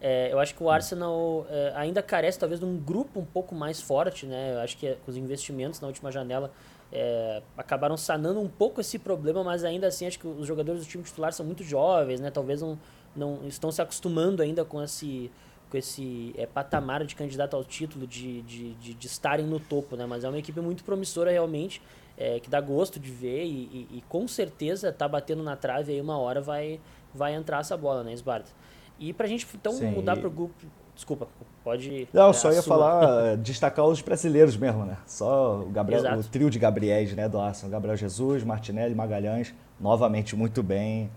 é, 0.01 0.33
eu 0.33 0.39
acho 0.39 0.55
que 0.55 0.63
o 0.63 0.71
Arsenal 0.71 1.45
é, 1.51 1.73
ainda 1.75 2.03
carece 2.03 2.39
talvez 2.39 2.61
de 2.61 2.67
um 2.67 2.77
grupo 2.77 3.19
um 3.19 3.25
pouco 3.25 3.55
mais 3.55 3.81
forte, 3.81 4.27
né? 4.27 4.55
Eu 4.55 4.61
acho 4.61 4.77
que 4.77 4.87
é, 4.87 4.99
os 5.07 5.17
investimentos 5.17 5.81
na 5.81 5.89
última 5.89 6.13
janela 6.13 6.53
é, 6.93 7.43
acabaram 7.57 7.97
sanando 7.97 8.41
um 8.41 8.49
pouco 8.49 8.81
esse 8.81 8.99
problema, 8.99 9.45
mas 9.45 9.65
ainda 9.65 9.87
assim 9.87 10.07
acho 10.07 10.19
que 10.19 10.27
os 10.27 10.47
jogadores 10.47 10.85
do 10.85 10.89
time 10.89 11.05
titular 11.05 11.33
são 11.33 11.45
muito 11.45 11.63
jovens, 11.63 12.21
né? 12.21 12.31
Talvez 12.31 12.63
não, 12.63 12.79
não 13.15 13.47
estão 13.47 13.71
se 13.71 13.83
acostumando 13.83 14.43
ainda 14.43 14.65
com 14.65 14.83
esse 14.83 15.31
com 15.71 15.77
esse 15.77 16.35
é, 16.37 16.47
patamar 16.47 17.05
de 17.05 17.15
candidato 17.15 17.55
ao 17.55 17.63
título, 17.63 18.07
de, 18.07 18.41
de, 18.43 18.73
de, 18.75 18.95
de, 18.95 19.07
estarem 19.07 19.47
no 19.47 19.61
topo, 19.61 19.97
né? 19.97 20.07
Mas 20.07 20.25
é 20.25 20.29
uma 20.29 20.39
equipe 20.39 20.61
muito 20.61 20.83
promissora 20.83 21.31
realmente, 21.31 21.83
é, 22.17 22.41
que 22.41 22.49
dá 22.49 22.61
gosto 22.61 22.99
de 22.99 23.11
ver 23.11 23.45
e, 23.45 23.89
e, 23.91 23.99
e, 23.99 24.05
com 24.09 24.27
certeza 24.27 24.91
tá 24.91 25.07
batendo 25.07 25.43
na 25.43 25.57
trave 25.57 25.93
aí 25.93 26.01
uma 26.01 26.19
hora 26.19 26.41
vai, 26.41 26.81
vai 27.15 27.35
entrar 27.35 27.61
essa 27.61 27.77
bola, 27.77 28.03
né, 28.03 28.13
Esbarta? 28.15 28.51
E 28.99 29.13
pra 29.13 29.27
gente 29.27 29.47
então 29.55 29.73
Sim. 29.73 29.91
mudar 29.91 30.17
pro 30.17 30.31
grupo. 30.31 30.55
Desculpa, 30.99 31.29
pode. 31.63 32.09
Não, 32.13 32.33
só 32.33 32.51
ia 32.51 32.61
sua. 32.61 32.77
falar, 32.77 33.37
destacar 33.39 33.87
os 33.87 34.03
brasileiros 34.03 34.57
mesmo, 34.57 34.85
né? 34.85 34.97
Só 35.07 35.61
o 35.61 35.71
Gabriel, 35.71 36.01
Exato. 36.01 36.19
o 36.19 36.25
trio 36.25 36.51
de 36.51 36.59
Gabriéis, 36.59 37.15
né, 37.15 37.29
do 37.29 37.39
Arsenal. 37.39 37.71
Gabriel 37.71 37.97
Jesus, 37.97 38.43
Martinelli, 38.43 38.97
Magalhães, 38.97 39.55
novamente 39.79 40.35
muito 40.35 40.61
bem 40.61 41.09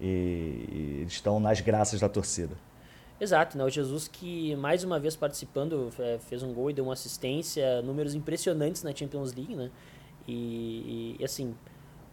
e, 0.00 1.04
e 1.04 1.04
estão 1.06 1.38
nas 1.38 1.60
graças 1.60 2.00
da 2.00 2.08
torcida. 2.08 2.56
Exato, 3.20 3.56
né? 3.56 3.62
O 3.62 3.70
Jesus 3.70 4.08
que 4.08 4.56
mais 4.56 4.82
uma 4.82 4.98
vez 4.98 5.14
participando 5.14 5.90
é, 6.00 6.18
fez 6.18 6.42
um 6.42 6.52
gol 6.52 6.68
e 6.68 6.72
deu 6.72 6.82
uma 6.82 6.94
assistência, 6.94 7.80
números 7.82 8.16
impressionantes 8.16 8.82
na 8.82 8.92
Champions 8.92 9.32
League, 9.32 9.54
né? 9.54 9.70
E, 10.26 11.16
e, 11.20 11.24
assim, 11.24 11.54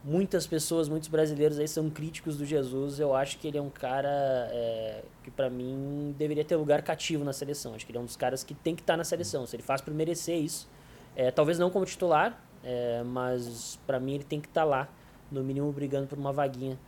muitas 0.03 0.47
pessoas, 0.47 0.87
muitos 0.87 1.09
brasileiros 1.09 1.59
aí 1.59 1.67
são 1.67 1.89
críticos 1.89 2.37
do 2.37 2.45
Jesus. 2.45 2.99
Eu 2.99 3.15
acho 3.15 3.37
que 3.37 3.47
ele 3.47 3.57
é 3.57 3.61
um 3.61 3.69
cara 3.69 4.09
é, 4.51 5.03
que 5.23 5.31
para 5.31 5.49
mim 5.49 6.15
deveria 6.17 6.45
ter 6.45 6.55
lugar 6.55 6.81
cativo 6.81 7.23
na 7.23 7.33
seleção. 7.33 7.73
Acho 7.75 7.85
que 7.85 7.91
ele 7.91 7.97
é 7.99 8.01
um 8.01 8.05
dos 8.05 8.15
caras 8.15 8.43
que 8.43 8.53
tem 8.53 8.75
que 8.75 8.81
estar 8.81 8.93
tá 8.93 8.97
na 8.97 9.03
seleção. 9.03 9.45
Se 9.45 9.55
ele 9.55 9.63
faz 9.63 9.81
por 9.81 9.93
merecer 9.93 10.37
isso, 10.37 10.67
é, 11.15 11.31
talvez 11.31 11.59
não 11.59 11.69
como 11.69 11.85
titular, 11.85 12.41
é, 12.63 13.03
mas 13.03 13.79
para 13.85 13.99
mim 13.99 14.15
ele 14.15 14.23
tem 14.23 14.39
que 14.39 14.47
estar 14.47 14.61
tá 14.61 14.65
lá, 14.65 14.89
no 15.31 15.43
mínimo 15.43 15.71
brigando 15.71 16.07
por 16.07 16.17
uma 16.17 16.31
vaguinha 16.31 16.79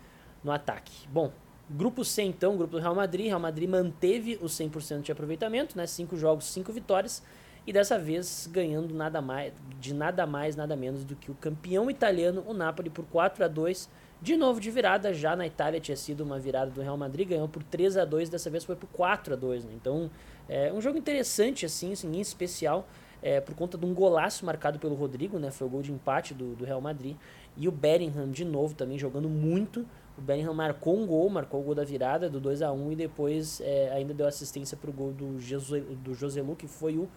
no 0.44 0.52
ataque. 0.52 1.08
Bom, 1.10 1.32
Grupo 1.72 2.04
C, 2.04 2.24
então, 2.24 2.58
grupo 2.58 2.78
do 2.78 2.82
Real 2.82 2.96
Madrid. 2.96 3.28
Real 3.28 3.40
Madrid 3.40 3.70
manteve 3.70 4.40
o 4.42 4.46
100% 4.46 5.02
de 5.02 5.12
aproveitamento, 5.12 5.78
né? 5.78 5.86
Cinco 5.86 6.18
jogos, 6.18 6.46
cinco 6.46 6.74
vitórias. 6.74 7.22
E 7.68 7.74
dessa 7.74 8.00
vez 8.00 8.50
ganhando 8.52 8.94
nada 8.94 9.22
mais, 9.22 9.54
de 9.80 9.94
nada 9.94 10.26
mais, 10.26 10.56
nada 10.56 10.76
menos 10.76 11.04
do 11.04 11.16
que 11.16 11.30
o 11.30 11.36
campeão 11.36 11.90
italiano, 11.90 12.44
o 12.48 12.54
Napoli, 12.54 12.90
por 12.90 13.06
4 13.06 13.44
a 13.46 13.48
2 13.48 13.90
De 14.22 14.36
novo 14.36 14.60
de 14.60 14.72
virada, 14.72 15.14
já 15.14 15.36
na 15.36 15.46
Itália 15.46 15.80
tinha 15.80 15.96
sido 15.96 16.22
uma 16.22 16.40
virada 16.40 16.72
do 16.72 16.82
Real 16.82 16.98
Madrid, 16.98 17.30
ganhou 17.30 17.48
por 17.48 17.64
3 17.64 17.98
a 17.98 18.06
2 18.06 18.30
dessa 18.30 18.50
vez 18.50 18.64
foi 18.64 18.76
por 18.76 18.88
4 18.88 19.34
a 19.34 19.38
2 19.38 19.66
né? 19.66 19.72
Então, 19.76 20.10
é 20.48 20.74
um 20.74 20.82
jogo 20.82 20.98
interessante, 20.98 21.66
assim, 21.66 21.94
assim 21.94 22.08
em 22.08 22.20
especial, 22.20 22.88
é, 23.22 23.40
por 23.40 23.54
conta 23.54 23.78
de 23.78 23.86
um 23.86 23.94
golaço 23.94 24.46
marcado 24.46 24.80
pelo 24.80 24.96
Rodrigo, 24.96 25.38
né? 25.38 25.52
Foi 25.52 25.68
o 25.68 25.70
gol 25.70 25.82
de 25.82 25.92
empate 25.92 26.34
do, 26.34 26.56
do 26.56 26.66
Real 26.66 26.82
Madrid. 26.82 27.16
E 27.56 27.68
o 27.68 27.72
Bellingham, 27.72 28.30
de 28.30 28.46
novo, 28.46 28.74
também 28.74 28.98
jogando 28.98 29.30
muito. 29.30 29.86
O 30.18 30.22
Bellingham 30.22 30.54
marcou 30.54 30.98
um 30.98 31.06
gol, 31.06 31.30
marcou 31.30 31.62
o 31.62 31.64
gol 31.64 31.76
da 31.76 31.84
virada 31.84 32.30
do 32.30 32.40
2 32.40 32.62
a 32.62 32.72
1 32.72 32.92
e 32.92 32.96
depois 32.96 33.62
é, 33.62 33.92
ainda 33.94 34.14
deu 34.14 34.28
assistência 34.28 34.76
para 34.76 34.90
o 34.90 34.94
gol 34.94 35.12
do, 35.12 35.40
Jesus, 35.40 35.84
do 36.04 36.14
Joselu, 36.14 36.56
que 36.56 36.68
foi 36.68 36.98
o 36.98 37.08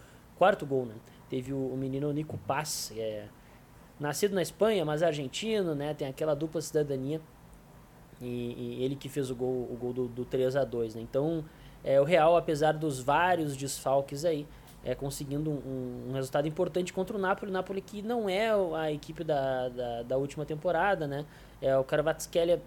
quarto 0.43 0.67
gol. 0.67 0.87
Né? 0.87 0.95
Teve 1.31 1.53
o, 1.53 1.69
o 1.69 1.77
menino 1.77 2.13
Nico 2.13 2.37
Paz, 2.37 2.93
é, 2.97 3.27
nascido 4.01 4.35
na 4.35 4.43
Espanha, 4.43 4.85
mas 4.85 5.01
argentino, 5.01 5.73
né? 5.73 5.95
tem 5.95 6.09
aquela 6.09 6.35
dupla 6.35 6.61
cidadania. 6.61 7.21
E, 8.21 8.27
e 8.81 8.85
ele 8.85 8.97
que 8.97 9.09
fez 9.09 9.31
o 9.31 9.37
gol, 9.37 9.69
o 9.71 9.77
gol 9.81 9.93
do, 9.93 10.09
do 10.09 10.25
3 10.25 10.57
a 10.57 10.65
2 10.65 10.97
né? 10.97 11.01
Então, 11.01 11.45
é, 11.85 12.01
o 12.01 12.05
Real, 12.05 12.37
apesar 12.37 12.73
dos 12.73 13.01
vários 13.01 13.57
desfalques 13.57 14.25
aí, 14.25 14.47
é, 14.85 14.97
conseguindo 14.97 15.49
um, 15.49 16.09
um, 16.09 16.13
resultado 16.13 16.49
importante 16.49 16.93
contra 16.93 17.17
o 17.17 17.21
Napoli. 17.21 17.51
O 17.51 17.53
Napoli 17.53 17.81
que 17.81 18.03
não 18.03 18.29
é 18.29 18.51
a 18.77 18.91
equipe 18.91 19.23
da, 19.23 19.69
da, 19.69 20.03
da 20.03 20.17
última 20.17 20.45
temporada, 20.45 21.07
né? 21.07 21.25
É, 21.61 21.77
o 21.77 21.85
Carvatskelia 21.85 22.61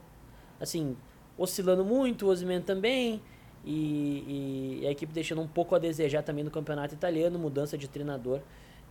assim, 0.60 0.96
oscilando 1.38 1.84
muito, 1.84 2.26
o 2.26 2.30
Osimhen 2.30 2.62
também, 2.62 3.22
e, 3.66 4.80
e, 4.82 4.88
a 4.88 4.92
equipe 4.92 5.12
deixando 5.12 5.42
um 5.42 5.48
pouco 5.48 5.74
a 5.74 5.80
desejar 5.80 6.22
também 6.22 6.44
no 6.44 6.52
campeonato 6.52 6.94
italiano, 6.94 7.40
mudança 7.40 7.76
de 7.78 7.88
treinador, 7.88 8.40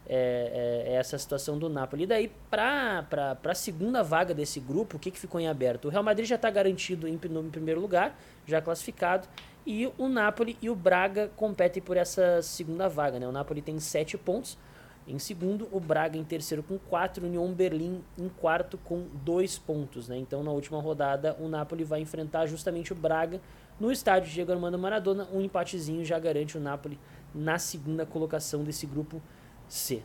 é, 0.07 0.85
é, 0.87 0.93
é 0.93 0.97
essa 0.97 1.17
situação 1.17 1.57
do 1.57 1.69
Napoli. 1.69 2.03
E 2.03 2.07
daí, 2.07 2.33
para 2.51 3.07
a 3.45 3.55
segunda 3.55 4.03
vaga 4.03 4.35
desse 4.35 4.59
grupo, 4.59 4.97
o 4.97 5.01
que, 5.01 5.11
que 5.13 5.19
ficou 5.19 5.41
em 5.41 5.47
aberto? 5.47 5.87
O 5.87 5.89
Real 5.89 6.03
Madrid 6.03 6.27
já 6.27 6.35
está 6.35 6.51
garantido 6.51 7.07
em, 7.07 7.19
no, 7.31 7.41
em 7.41 7.51
primeiro 7.51 7.81
lugar, 7.81 8.19
já 8.47 8.61
classificado, 8.61 9.29
e 9.67 9.91
o 9.97 10.09
Napoli 10.09 10.59
e 10.61 10.69
o 10.69 10.75
Braga 10.75 11.31
competem 11.37 11.83
por 11.83 11.97
essa 11.97 12.43
segunda 12.43 12.89
vaga. 12.89 13.19
Né? 13.19 13.27
O 13.27 13.33
Napoli 13.33 13.63
tem 13.63 13.79
sete 13.79 14.19
pontos, 14.19 14.59
em 15.07 15.19
segundo, 15.19 15.69
o 15.71 15.79
Braga 15.79 16.17
em 16.17 16.25
terceiro 16.25 16.63
com 16.63 16.79
quatro, 16.79 17.27
Union 17.27 17.53
Berlim 17.53 18.03
em 18.17 18.29
quarto 18.29 18.79
com 18.79 19.07
dois 19.23 19.59
pontos. 19.59 20.09
Né? 20.09 20.17
Então, 20.17 20.43
na 20.43 20.51
última 20.51 20.81
rodada, 20.81 21.37
o 21.39 21.47
Napoli 21.47 21.85
vai 21.85 22.01
enfrentar 22.01 22.47
justamente 22.47 22.93
o 22.93 22.97
Braga 22.97 23.41
no 23.79 23.93
estádio 23.93 24.31
Diego 24.31 24.53
Armando 24.53 24.79
Maradona. 24.79 25.29
Um 25.33 25.43
empatezinho 25.43 26.05
já 26.05 26.19
garante 26.19 26.57
o 26.57 26.61
Napoli 26.61 26.99
na 27.35 27.59
segunda 27.59 28.07
colocação 28.07 28.65
desse 28.65 28.87
grupo 28.87 29.21
C. 29.69 30.03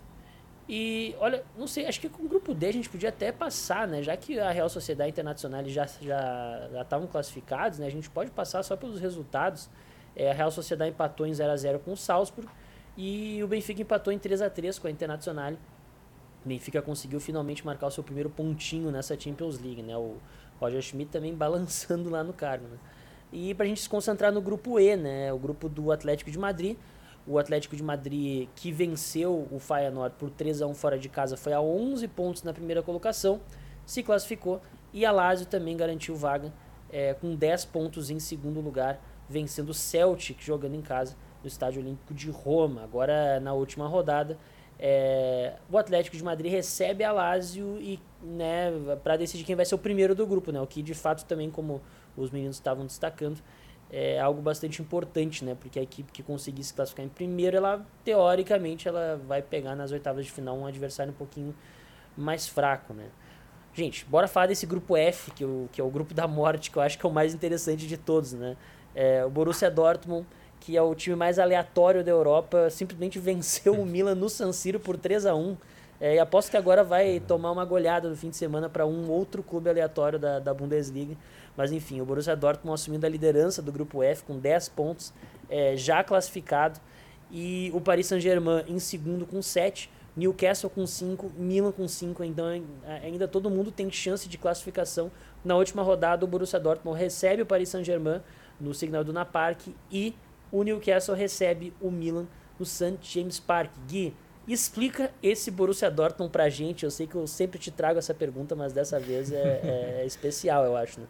E 0.68 1.16
olha, 1.20 1.44
não 1.58 1.66
sei, 1.66 1.88
acho 1.88 2.00
que 2.00 2.10
com 2.10 2.24
o 2.24 2.28
grupo 2.28 2.54
D 2.54 2.68
a 2.68 2.74
gente 2.74 2.90
podia 2.90 3.10
até 3.10 3.32
passar, 3.32 3.88
né? 3.88 4.04
Já 4.04 4.16
que 4.16 4.40
a 4.40 4.52
Real 4.52 4.70
Sociedade 4.70 5.10
Internacional 5.10 5.64
já 5.66 5.88
já 6.00 6.68
já 6.72 6.82
estavam 6.82 7.08
classificados, 7.08 7.80
né? 7.80 7.88
A 7.88 7.92
gente 7.92 8.08
pode 8.10 8.30
passar 8.30 8.62
só 8.62 8.76
pelos 8.76 9.00
resultados. 9.00 9.70
É, 10.16 10.30
a 10.30 10.34
Real 10.34 10.52
Sociedade 10.52 10.92
empatou 10.92 11.26
em 11.26 11.34
0 11.34 11.52
a 11.52 11.56
0 11.56 11.80
com 11.80 11.94
o 11.94 11.98
Salzburg 11.98 12.48
e 13.02 13.42
o 13.42 13.48
Benfica 13.48 13.82
empatou 13.82 14.12
em 14.12 14.20
3 14.20 14.42
a 14.42 14.50
3 14.50 14.78
com 14.78 14.86
a 14.86 14.92
Internacional. 14.92 15.54
O 15.54 16.50
Benfica 16.50 16.82
conseguiu 16.82 17.18
finalmente 17.22 17.66
marcar 17.66 17.88
o 17.88 17.92
seu 17.92 18.04
primeiro 18.04 18.30
pontinho 18.30 18.92
nessa 18.92 19.18
Champions 19.18 19.58
League, 19.58 19.82
né? 19.82 19.96
O 19.96 20.18
Roger 20.60 20.82
Schmidt 20.82 21.10
também 21.10 21.34
balançando 21.34 22.10
lá 22.10 22.26
no 22.26 22.34
cargo, 22.34 22.68
né? 22.68 22.78
E 23.32 23.54
para 23.54 23.64
a 23.64 23.70
gente 23.70 23.80
se 23.80 23.88
concentrar 23.88 24.34
no 24.34 24.42
grupo 24.42 24.78
E, 24.78 24.98
né? 24.98 25.32
O 25.32 25.40
grupo 25.40 25.70
do 25.70 25.94
Atlético 25.94 26.30
de 26.30 26.38
Madrid. 26.38 26.76
O 27.26 27.38
Atlético 27.40 27.74
de 27.74 27.82
Madrid 27.82 28.50
que 28.54 28.70
venceu 28.70 29.48
o 29.50 29.60
Feyenoord 29.60 30.16
por 30.20 30.30
3 30.30 30.62
a 30.62 30.68
1 30.68 30.74
fora 30.74 31.00
de 31.00 31.08
casa 31.08 31.38
foi 31.38 31.54
a 31.54 31.62
11 31.62 32.06
pontos 32.10 32.44
na 32.44 32.52
primeira 32.52 32.84
colocação, 32.84 33.40
se 33.86 34.04
classificou 34.04 34.62
e 34.92 35.06
a 35.06 35.12
Lazio 35.12 35.46
também 35.46 35.78
garantiu 35.78 36.16
vaga 36.16 36.52
é, 36.92 37.14
com 37.14 37.34
10 37.36 37.66
pontos 37.66 38.10
em 38.10 38.20
segundo 38.20 38.60
lugar, 38.60 39.00
vencendo 39.30 39.70
o 39.70 39.74
Celtic 39.74 40.42
jogando 40.42 40.76
em 40.76 40.82
casa 40.82 41.16
no 41.42 41.48
Estádio 41.48 41.82
Olímpico 41.82 42.14
de 42.14 42.30
Roma. 42.30 42.84
Agora, 42.84 43.40
na 43.40 43.54
última 43.54 43.88
rodada, 43.88 44.38
é, 44.80 45.56
o 45.70 45.78
Atlético 45.78 46.16
de 46.16 46.24
Madrid 46.24 46.52
recebe 46.52 47.04
a 47.04 47.12
Lazio 47.12 47.78
e 47.82 48.00
né, 48.24 48.72
para 49.04 49.18
decidir 49.18 49.44
quem 49.44 49.56
vai 49.56 49.66
ser 49.66 49.76
o 49.76 49.78
primeiro 49.78 50.16
do 50.16 50.26
grupo, 50.26 50.52
né? 50.52 50.62
O 50.62 50.68
que 50.68 50.82
de 50.82 50.94
fato 50.94 51.26
também, 51.26 51.50
como 51.50 51.82
os 52.16 52.32
meninos 52.32 52.56
estavam 52.56 52.86
destacando, 52.86 53.40
é 53.92 54.20
algo 54.20 54.42
bastante 54.42 54.82
importante, 54.82 55.44
né? 55.44 55.56
Porque 55.60 55.80
a 55.80 55.82
equipe 55.82 56.12
que 56.12 56.24
conseguir 56.24 56.64
se 56.64 56.74
classificar 56.74 57.06
em 57.06 57.10
primeiro, 57.10 57.58
ela 57.58 57.86
teoricamente 58.04 58.88
ela 58.88 59.20
vai 59.28 59.42
pegar 59.42 59.76
nas 59.76 59.92
oitavas 59.92 60.26
de 60.26 60.32
final 60.32 60.58
um 60.58 60.66
adversário 60.66 61.12
um 61.12 61.16
pouquinho 61.16 61.54
mais 62.16 62.48
fraco, 62.48 62.94
né? 62.94 63.08
Gente, 63.74 64.06
bora 64.06 64.28
falar 64.28 64.48
desse 64.48 64.66
grupo 64.66 64.96
F, 64.96 65.32
que, 65.32 65.46
o, 65.46 65.70
que 65.72 65.80
é 65.80 65.84
o 65.84 65.90
grupo 65.90 66.14
da 66.14 66.28
morte, 66.28 66.72
que 66.72 66.78
eu 66.78 66.82
acho 66.82 66.98
que 66.98 67.06
é 67.06 67.10
o 67.10 67.12
mais 67.12 67.34
interessante 67.34 67.88
de 67.88 67.98
todos, 67.98 68.34
né? 68.34 68.56
É, 68.96 69.26
o 69.26 69.30
Borussia 69.30 69.70
Dortmund 69.70 70.26
que 70.60 70.76
é 70.76 70.82
o 70.82 70.94
time 70.94 71.16
mais 71.16 71.40
aleatório 71.40 72.04
da 72.04 72.12
Europa, 72.12 72.70
simplesmente 72.70 73.20
venceu 73.20 73.74
o 73.74 73.86
Milan 73.86 74.16
no 74.16 74.30
San 74.30 74.52
Siro 74.52 74.80
por 74.80 74.98
3 74.98 75.26
a 75.26 75.36
1 75.36 75.58
é, 76.02 76.16
e 76.16 76.20
aposto 76.20 76.50
que 76.50 76.58
agora 76.58 76.84
vai 76.84 77.20
tomar 77.20 77.52
uma 77.52 77.66
goleada 77.66 78.08
no 78.08 78.16
fim 78.16 78.30
de 78.30 78.38
semana 78.38 78.70
para 78.70 78.86
um 78.86 79.10
outro 79.10 79.44
clube 79.44 79.70
aleatório 79.70 80.18
da, 80.18 80.40
da 80.40 80.54
Bundesliga. 80.54 81.16
Mas 81.58 81.72
enfim, 81.74 82.00
o 82.00 82.06
Borussia 82.06 82.36
Dortmund 82.36 82.76
assumindo 82.76 83.06
a 83.06 83.10
liderança 83.10 83.62
do 83.62 83.72
grupo 83.72 84.02
F 84.02 84.24
com 84.24 84.40
10 84.40 84.70
pontos, 84.70 85.14
é, 85.50 85.76
já 85.76 86.04
classificado. 86.04 86.80
E 87.30 87.70
o 87.74 87.82
Paris 87.82 88.08
Saint-Germain 88.08 88.64
em 88.68 88.80
segundo 88.80 89.26
com 89.26 89.42
7, 89.42 89.92
Newcastle 90.16 90.70
com 90.70 90.88
5, 90.88 91.32
Milan 91.38 91.74
com 91.74 91.88
5. 91.88 92.24
Então 92.24 92.46
ainda 93.04 93.28
todo 93.28 93.50
mundo 93.50 93.70
tem 93.70 93.92
chance 93.92 94.30
de 94.30 94.38
classificação. 94.38 95.12
Na 95.44 95.58
última 95.58 95.84
rodada, 95.84 96.24
o 96.24 96.28
Borussia 96.28 96.60
Dortmund 96.60 96.98
recebe 96.98 97.42
o 97.42 97.46
Paris 97.46 97.70
Saint-Germain 97.70 98.22
no 98.60 98.74
Signal 98.74 99.04
Duna 99.04 99.26
Park 99.26 99.68
e 99.92 100.16
o 100.52 100.64
Newcastle 100.64 101.16
recebe 101.16 101.74
o 101.82 101.92
Milan 101.92 102.28
no 102.60 102.66
St. 102.66 102.98
James 103.02 103.40
Park. 103.40 103.72
Gui, 103.88 104.14
explica 104.48 105.12
esse 105.22 105.52
Borussia 105.52 105.90
Dortmund 105.90 106.32
pra 106.32 106.50
gente. 106.50 106.84
Eu 106.84 106.92
sei 106.92 107.08
que 107.08 107.16
eu 107.16 107.26
sempre 107.28 107.60
te 107.60 107.72
trago 107.72 108.00
essa 108.00 108.14
pergunta, 108.14 108.56
mas 108.56 108.74
dessa 108.74 109.00
vez 109.00 109.32
é, 109.32 110.02
é 110.02 110.04
especial, 110.08 110.66
eu 110.66 110.76
acho. 110.76 111.00
Né? 111.00 111.08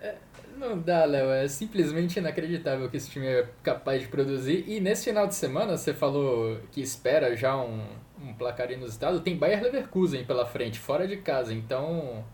É, 0.00 0.14
não 0.56 0.78
dá, 0.78 1.04
Léo. 1.04 1.30
É 1.30 1.46
simplesmente 1.48 2.18
inacreditável 2.18 2.88
que 2.88 2.96
esse 2.96 3.10
time 3.10 3.26
é 3.26 3.48
capaz 3.62 4.02
de 4.02 4.08
produzir. 4.08 4.64
E 4.66 4.80
nesse 4.80 5.04
final 5.04 5.26
de 5.26 5.34
semana, 5.34 5.76
você 5.76 5.92
falou 5.92 6.58
que 6.72 6.80
espera 6.80 7.36
já 7.36 7.56
um, 7.56 7.82
um 8.20 8.34
placar 8.34 8.70
inusitado. 8.70 9.20
Tem 9.20 9.36
Bayer 9.36 9.62
Leverkusen 9.62 10.24
pela 10.24 10.46
frente, 10.46 10.78
fora 10.78 11.06
de 11.06 11.18
casa. 11.18 11.52
Então, 11.52 12.24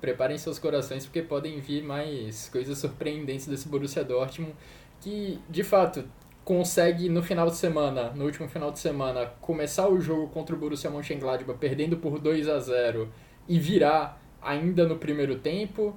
preparem 0.00 0.36
seus 0.38 0.58
corações, 0.58 1.04
porque 1.04 1.22
podem 1.22 1.58
vir 1.60 1.82
mais 1.82 2.48
coisas 2.48 2.78
surpreendentes 2.78 3.46
desse 3.46 3.68
Borussia 3.68 4.04
Dortmund 4.04 4.54
que 5.00 5.38
de 5.48 5.62
fato 5.62 6.04
consegue 6.44 7.08
no 7.08 7.22
final 7.22 7.48
de 7.48 7.56
semana, 7.56 8.10
no 8.10 8.24
último 8.24 8.48
final 8.48 8.70
de 8.70 8.78
semana, 8.78 9.26
começar 9.40 9.88
o 9.88 10.00
jogo 10.00 10.28
contra 10.28 10.54
o 10.54 10.58
Borussia 10.58 10.90
Mönchengladbach 10.90 11.58
perdendo 11.58 11.96
por 11.96 12.18
2 12.18 12.48
a 12.48 12.58
0 12.58 13.08
e 13.48 13.58
virar 13.58 14.20
ainda 14.42 14.86
no 14.86 14.96
primeiro 14.96 15.38
tempo 15.38 15.94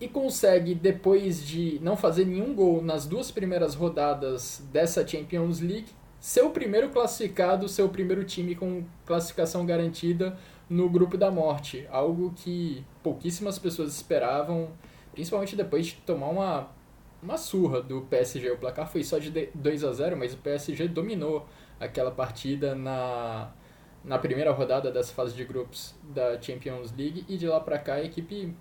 e 0.00 0.08
consegue 0.08 0.74
depois 0.74 1.46
de 1.46 1.78
não 1.80 1.96
fazer 1.96 2.24
nenhum 2.24 2.54
gol 2.54 2.82
nas 2.82 3.06
duas 3.06 3.30
primeiras 3.30 3.74
rodadas 3.74 4.66
dessa 4.72 5.06
Champions 5.06 5.60
League, 5.60 5.90
ser 6.18 6.42
o 6.42 6.50
primeiro 6.50 6.88
classificado, 6.88 7.68
ser 7.68 7.82
o 7.82 7.88
primeiro 7.88 8.24
time 8.24 8.56
com 8.56 8.84
classificação 9.06 9.64
garantida 9.64 10.36
no 10.68 10.88
grupo 10.88 11.16
da 11.16 11.30
morte, 11.30 11.86
algo 11.90 12.32
que 12.34 12.84
pouquíssimas 13.02 13.58
pessoas 13.58 13.94
esperavam, 13.94 14.70
principalmente 15.12 15.54
depois 15.54 15.86
de 15.86 15.94
tomar 15.94 16.28
uma 16.28 16.68
uma 17.22 17.36
surra 17.36 17.80
do 17.80 18.02
PSG. 18.02 18.50
O 18.50 18.58
placar 18.58 18.90
foi 18.90 19.04
só 19.04 19.18
de 19.18 19.30
2 19.54 19.84
a 19.84 19.92
0 19.92 20.16
mas 20.16 20.34
o 20.34 20.38
PSG 20.38 20.88
dominou 20.88 21.46
aquela 21.78 22.10
partida 22.10 22.74
na, 22.74 23.52
na 24.04 24.18
primeira 24.18 24.50
rodada 24.52 24.90
dessa 24.90 25.14
fase 25.14 25.34
de 25.34 25.44
grupos 25.44 25.94
da 26.02 26.40
Champions 26.40 26.92
League 26.96 27.24
e 27.28 27.36
de 27.36 27.46
lá 27.46 27.60
para 27.60 27.78
cá 27.78 27.94
a 27.94 28.04
equipe 28.04 28.54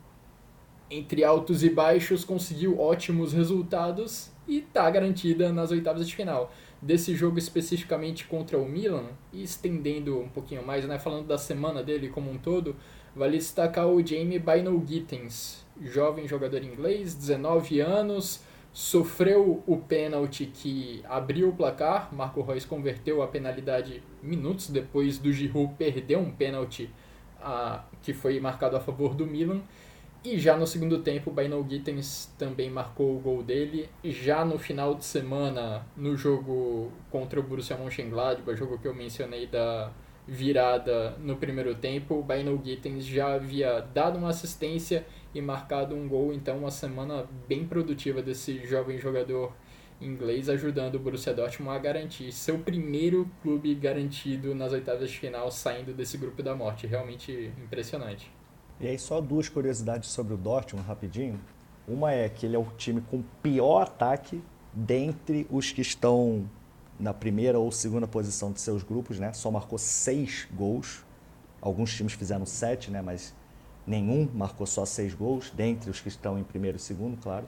entre 0.89 1.23
altos 1.23 1.63
e 1.63 1.69
baixos 1.69 2.25
conseguiu 2.25 2.79
ótimos 2.79 3.31
resultados 3.31 4.29
e 4.45 4.57
está 4.57 4.89
garantida 4.89 5.51
nas 5.51 5.71
oitavas 5.71 6.05
de 6.05 6.13
final. 6.13 6.51
Desse 6.81 7.15
jogo 7.15 7.39
especificamente 7.39 8.25
contra 8.25 8.57
o 8.57 8.67
Milan, 8.67 9.05
e 9.31 9.41
estendendo 9.41 10.19
um 10.19 10.27
pouquinho 10.27 10.65
mais, 10.65 10.85
né, 10.85 10.99
falando 10.99 11.27
da 11.27 11.37
semana 11.37 11.81
dele 11.81 12.09
como 12.09 12.29
um 12.29 12.37
todo, 12.37 12.75
vale 13.15 13.37
destacar 13.37 13.87
o 13.87 14.05
Jamie 14.05 14.39
Bynum 14.39 14.85
Gittens, 14.85 15.65
jovem 15.79 16.27
jogador 16.27 16.61
inglês, 16.63 17.15
19 17.15 17.79
anos, 17.79 18.43
sofreu 18.73 19.63
o 19.67 19.77
pênalti 19.77 20.45
que 20.45 21.03
abriu 21.07 21.49
o 21.49 21.53
placar, 21.53 22.13
Marco 22.13 22.41
Reus 22.41 22.65
converteu 22.65 23.21
a 23.21 23.27
penalidade 23.27 24.01
minutos 24.23 24.69
depois 24.69 25.17
do 25.17 25.31
Giroud 25.31 25.73
perder 25.75 26.17
um 26.17 26.31
pênalti 26.31 26.89
a, 27.41 27.83
que 28.01 28.13
foi 28.13 28.39
marcado 28.39 28.77
a 28.77 28.79
favor 28.79 29.13
do 29.13 29.25
Milan. 29.25 29.61
E 30.23 30.37
já 30.37 30.55
no 30.55 30.67
segundo 30.67 30.99
tempo, 30.99 31.31
o 31.31 31.33
Bainal 31.33 31.65
Gittens 31.67 32.31
também 32.37 32.69
marcou 32.69 33.17
o 33.17 33.19
gol 33.19 33.41
dele. 33.41 33.89
Já 34.03 34.45
no 34.45 34.59
final 34.59 34.93
de 34.93 35.03
semana, 35.03 35.83
no 35.97 36.15
jogo 36.15 36.91
contra 37.09 37.39
o 37.39 37.43
Borussia 37.43 37.75
Mönchengladbach, 37.75 38.55
jogo 38.55 38.77
que 38.77 38.87
eu 38.87 38.93
mencionei 38.93 39.47
da 39.47 39.91
virada 40.27 41.15
no 41.19 41.37
primeiro 41.37 41.73
tempo, 41.73 42.19
o 42.19 42.21
Bainal 42.21 42.59
Gittens 42.63 43.03
já 43.03 43.33
havia 43.33 43.81
dado 43.93 44.19
uma 44.19 44.29
assistência 44.29 45.05
e 45.33 45.41
marcado 45.41 45.95
um 45.95 46.07
gol. 46.07 46.33
Então, 46.33 46.59
uma 46.59 46.71
semana 46.71 47.25
bem 47.47 47.65
produtiva 47.65 48.21
desse 48.21 48.65
jovem 48.65 48.97
jogador 48.97 49.53
inglês, 49.99 50.49
ajudando 50.49 50.95
o 50.95 50.99
Borussia 50.99 51.33
Dortmund 51.33 51.75
a 51.75 51.79
garantir 51.79 52.31
seu 52.31 52.57
primeiro 52.57 53.29
clube 53.41 53.73
garantido 53.75 54.55
nas 54.55 54.71
oitavas 54.71 55.09
de 55.09 55.17
final, 55.17 55.51
saindo 55.51 55.93
desse 55.93 56.17
grupo 56.17 56.41
da 56.41 56.55
morte. 56.55 56.87
Realmente 56.87 57.51
impressionante. 57.63 58.31
E 58.79 58.87
aí, 58.87 58.97
só 58.97 59.21
duas 59.21 59.47
curiosidades 59.47 60.09
sobre 60.09 60.33
o 60.33 60.37
Dortmund, 60.37 60.87
rapidinho. 60.87 61.39
Uma 61.87 62.11
é 62.11 62.27
que 62.29 62.45
ele 62.45 62.55
é 62.55 62.59
o 62.59 62.65
time 62.77 63.01
com 63.01 63.23
pior 63.43 63.83
ataque 63.83 64.41
dentre 64.73 65.45
os 65.49 65.71
que 65.71 65.81
estão 65.81 66.49
na 66.99 67.13
primeira 67.13 67.59
ou 67.59 67.71
segunda 67.71 68.07
posição 68.07 68.51
de 68.51 68.61
seus 68.61 68.83
grupos, 68.83 69.19
né? 69.19 69.33
Só 69.33 69.49
marcou 69.51 69.77
seis 69.77 70.47
gols. 70.53 71.03
Alguns 71.59 71.93
times 71.93 72.13
fizeram 72.13 72.45
sete, 72.45 72.89
né? 72.89 73.01
Mas 73.01 73.35
nenhum 73.85 74.27
marcou 74.33 74.65
só 74.65 74.85
seis 74.85 75.13
gols, 75.13 75.51
dentre 75.55 75.89
os 75.89 75.99
que 75.99 76.07
estão 76.07 76.37
em 76.37 76.43
primeiro 76.43 76.77
e 76.77 76.79
segundo, 76.79 77.17
claro. 77.17 77.45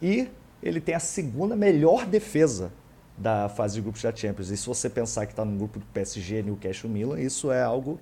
E 0.00 0.28
ele 0.62 0.80
tem 0.80 0.94
a 0.94 1.00
segunda 1.00 1.56
melhor 1.56 2.06
defesa 2.06 2.72
da 3.16 3.48
fase 3.48 3.74
de 3.74 3.80
grupos 3.80 4.02
da 4.02 4.14
Champions. 4.14 4.50
E 4.50 4.56
se 4.56 4.66
você 4.66 4.88
pensar 4.88 5.26
que 5.26 5.32
está 5.32 5.44
no 5.44 5.56
grupo 5.56 5.78
do 5.78 5.86
PSG, 5.86 6.42
Newcastle 6.42 6.90
Milan, 6.90 7.20
isso 7.20 7.50
é 7.50 7.62
algo 7.62 8.00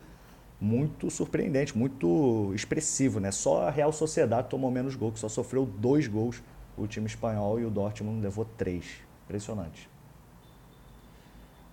muito 0.60 1.10
surpreendente, 1.10 1.76
muito 1.76 2.52
expressivo. 2.54 3.18
Né? 3.18 3.30
Só 3.30 3.68
a 3.68 3.70
Real 3.70 3.92
Sociedade 3.92 4.48
tomou 4.48 4.70
menos 4.70 4.94
gols, 4.94 5.20
só 5.20 5.28
sofreu 5.28 5.66
dois 5.66 6.06
gols 6.06 6.42
o 6.76 6.86
time 6.86 7.06
espanhol 7.06 7.60
e 7.60 7.64
o 7.64 7.70
Dortmund 7.70 8.22
levou 8.22 8.44
três. 8.44 8.84
Impressionante. 9.24 9.88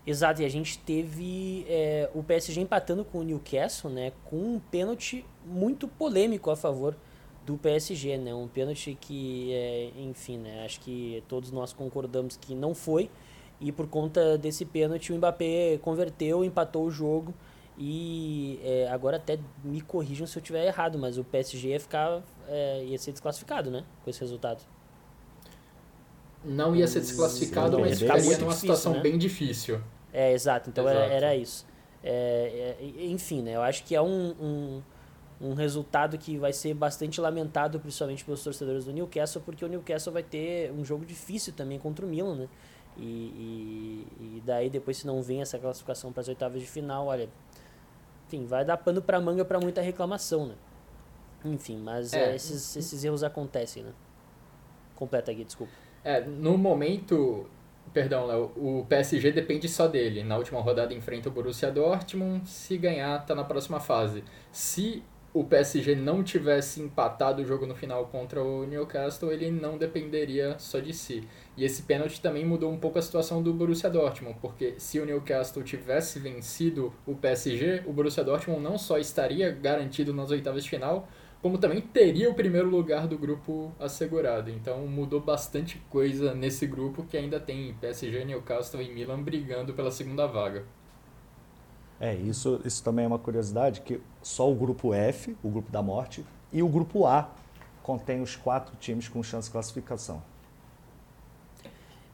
Exato, 0.07 0.41
e 0.41 0.45
a 0.45 0.49
gente 0.49 0.79
teve 0.79 1.65
é, 1.67 2.09
o 2.15 2.23
PSG 2.23 2.61
empatando 2.61 3.03
com 3.03 3.19
o 3.19 3.23
Newcastle, 3.23 3.91
né, 3.91 4.13
com 4.23 4.37
um 4.37 4.57
pênalti 4.57 5.25
muito 5.45 5.85
polêmico 5.85 6.49
a 6.49 6.55
favor 6.55 6.95
do 7.47 7.57
PSG, 7.57 8.17
né? 8.17 8.35
Um 8.35 8.47
pênalti 8.47 8.97
que, 8.99 9.53
é, 9.53 9.91
enfim, 9.97 10.37
né? 10.37 10.65
Acho 10.65 10.81
que 10.81 11.23
todos 11.29 11.49
nós 11.49 11.71
concordamos 11.71 12.35
que 12.35 12.53
não 12.53 12.75
foi. 12.75 13.09
E 13.61 13.71
por 13.71 13.87
conta 13.87 14.37
desse 14.37 14.65
pênalti, 14.65 15.13
o 15.13 15.15
Mbappé 15.15 15.79
converteu, 15.81 16.43
empatou 16.43 16.85
o 16.85 16.91
jogo. 16.91 17.33
E 17.77 18.59
é, 18.63 18.89
agora 18.89 19.15
até 19.15 19.39
me 19.63 19.79
corrijam 19.79 20.27
se 20.27 20.37
eu 20.37 20.41
estiver 20.41 20.65
errado, 20.65 20.99
mas 20.99 21.17
o 21.17 21.23
PSG 21.23 21.69
ia 21.69 21.79
ficar 21.79 22.21
é, 22.49 22.83
ia 22.83 22.97
ser 22.97 23.13
desclassificado, 23.13 23.71
né? 23.71 23.85
Com 24.03 24.09
esse 24.09 24.19
resultado. 24.19 24.61
Não 26.43 26.75
ia 26.75 26.87
ser 26.87 26.99
desclassificado, 26.99 27.79
mas 27.79 27.99
ficaria 27.99 28.37
numa 28.39 28.51
situação 28.51 28.93
né? 28.93 28.99
bem 28.99 29.17
difícil. 29.17 29.79
É, 30.13 30.31
exato. 30.31 30.69
Então 30.69 30.87
exato. 30.87 31.03
Era, 31.03 31.13
era 31.13 31.35
isso. 31.35 31.65
É, 32.03 32.75
é, 32.79 33.05
enfim, 33.05 33.41
né? 33.41 33.55
Eu 33.55 33.61
acho 33.61 33.83
que 33.83 33.95
é 33.95 34.01
um, 34.01 34.35
um 34.39 34.81
um 35.39 35.53
resultado 35.53 36.17
que 36.17 36.37
vai 36.37 36.51
ser 36.51 36.73
bastante 36.73 37.21
lamentado, 37.21 37.79
principalmente 37.79 38.25
pelos 38.25 38.43
torcedores 38.43 38.85
do 38.85 38.93
Newcastle, 38.93 39.41
porque 39.43 39.63
o 39.63 39.67
Newcastle 39.67 40.11
vai 40.11 40.23
ter 40.23 40.71
um 40.71 40.83
jogo 40.83 41.05
difícil 41.05 41.53
também 41.53 41.77
contra 41.77 42.05
o 42.05 42.09
Milan, 42.09 42.35
né? 42.35 42.49
E, 42.97 43.03
e, 43.03 44.37
e 44.37 44.43
daí 44.43 44.69
depois 44.69 44.97
se 44.97 45.05
não 45.05 45.21
vem 45.21 45.41
essa 45.41 45.59
classificação 45.59 46.11
para 46.11 46.21
as 46.21 46.27
oitavas 46.27 46.59
de 46.59 46.67
final, 46.67 47.05
olha, 47.05 47.29
enfim, 48.25 48.45
vai 48.45 48.65
dar 48.65 48.77
pano 48.77 49.01
para 49.01 49.21
manga 49.21 49.45
para 49.45 49.59
muita 49.59 49.81
reclamação, 49.81 50.47
né? 50.47 50.55
Enfim, 51.45 51.77
mas 51.77 52.13
é. 52.13 52.31
É, 52.31 52.35
esses, 52.35 52.75
esses 52.75 53.03
erros 53.03 53.23
acontecem, 53.23 53.83
né? 53.83 53.93
Completa 54.95 55.31
aqui, 55.31 55.43
desculpa. 55.43 55.71
É, 56.03 56.21
no 56.21 56.57
momento, 56.57 57.47
perdão, 57.93 58.25
Léo, 58.25 58.51
o 58.55 58.85
PSG 58.87 59.31
depende 59.31 59.67
só 59.67 59.87
dele. 59.87 60.23
Na 60.23 60.37
última 60.37 60.61
rodada 60.61 60.93
enfrenta 60.93 61.29
o 61.29 61.31
Borussia 61.31 61.71
Dortmund, 61.71 62.47
se 62.47 62.77
ganhar, 62.77 63.25
tá 63.25 63.33
na 63.33 63.43
próxima 63.43 63.79
fase. 63.79 64.23
Se 64.51 65.03
o 65.33 65.43
PSG 65.43 65.95
não 65.95 66.23
tivesse 66.23 66.81
empatado 66.81 67.41
o 67.41 67.45
jogo 67.45 67.67
no 67.67 67.75
final 67.75 68.07
contra 68.07 68.41
o 68.41 68.65
Newcastle, 68.65 69.31
ele 69.31 69.51
não 69.51 69.77
dependeria 69.77 70.57
só 70.57 70.79
de 70.79 70.93
si. 70.93 71.27
E 71.55 71.63
esse 71.63 71.83
pênalti 71.83 72.19
também 72.19 72.43
mudou 72.43 72.71
um 72.71 72.77
pouco 72.77 72.97
a 72.97 73.01
situação 73.01 73.43
do 73.43 73.53
Borussia 73.53 73.89
Dortmund, 73.89 74.37
porque 74.41 74.75
se 74.79 74.99
o 74.99 75.05
Newcastle 75.05 75.63
tivesse 75.63 76.17
vencido 76.19 76.91
o 77.05 77.13
PSG, 77.13 77.83
o 77.85 77.93
Borussia 77.93 78.23
Dortmund 78.23 78.61
não 78.61 78.77
só 78.77 78.97
estaria 78.97 79.51
garantido 79.51 80.13
nas 80.13 80.31
oitavas 80.31 80.63
de 80.63 80.69
final, 80.69 81.07
como 81.41 81.57
também 81.57 81.81
teria 81.81 82.29
o 82.29 82.33
primeiro 82.33 82.69
lugar 82.69 83.07
do 83.07 83.17
grupo 83.17 83.71
assegurado. 83.79 84.49
Então 84.49 84.87
mudou 84.87 85.19
bastante 85.19 85.77
coisa 85.89 86.33
nesse 86.33 86.65
grupo 86.65 87.03
que 87.03 87.17
ainda 87.17 87.39
tem 87.39 87.73
PSG, 87.75 88.25
Newcastle 88.25 88.81
e 88.81 88.93
Milan 88.93 89.21
brigando 89.21 89.73
pela 89.73 89.91
segunda 89.91 90.25
vaga. 90.25 90.65
É, 91.99 92.13
isso, 92.13 92.61
isso 92.63 92.83
também 92.83 93.05
é 93.05 93.07
uma 93.07 93.17
curiosidade, 93.17 93.81
que 93.81 93.99
só 94.21 94.49
o 94.51 94.55
grupo 94.55 94.93
F, 94.93 95.35
o 95.43 95.49
grupo 95.49 95.71
da 95.71 95.81
morte, 95.81 96.23
e 96.53 96.61
o 96.61 96.67
grupo 96.67 97.05
A 97.07 97.29
contém 97.81 98.21
os 98.21 98.35
quatro 98.35 98.75
times 98.77 99.07
com 99.07 99.23
chance 99.23 99.47
de 99.47 99.51
classificação. 99.51 100.21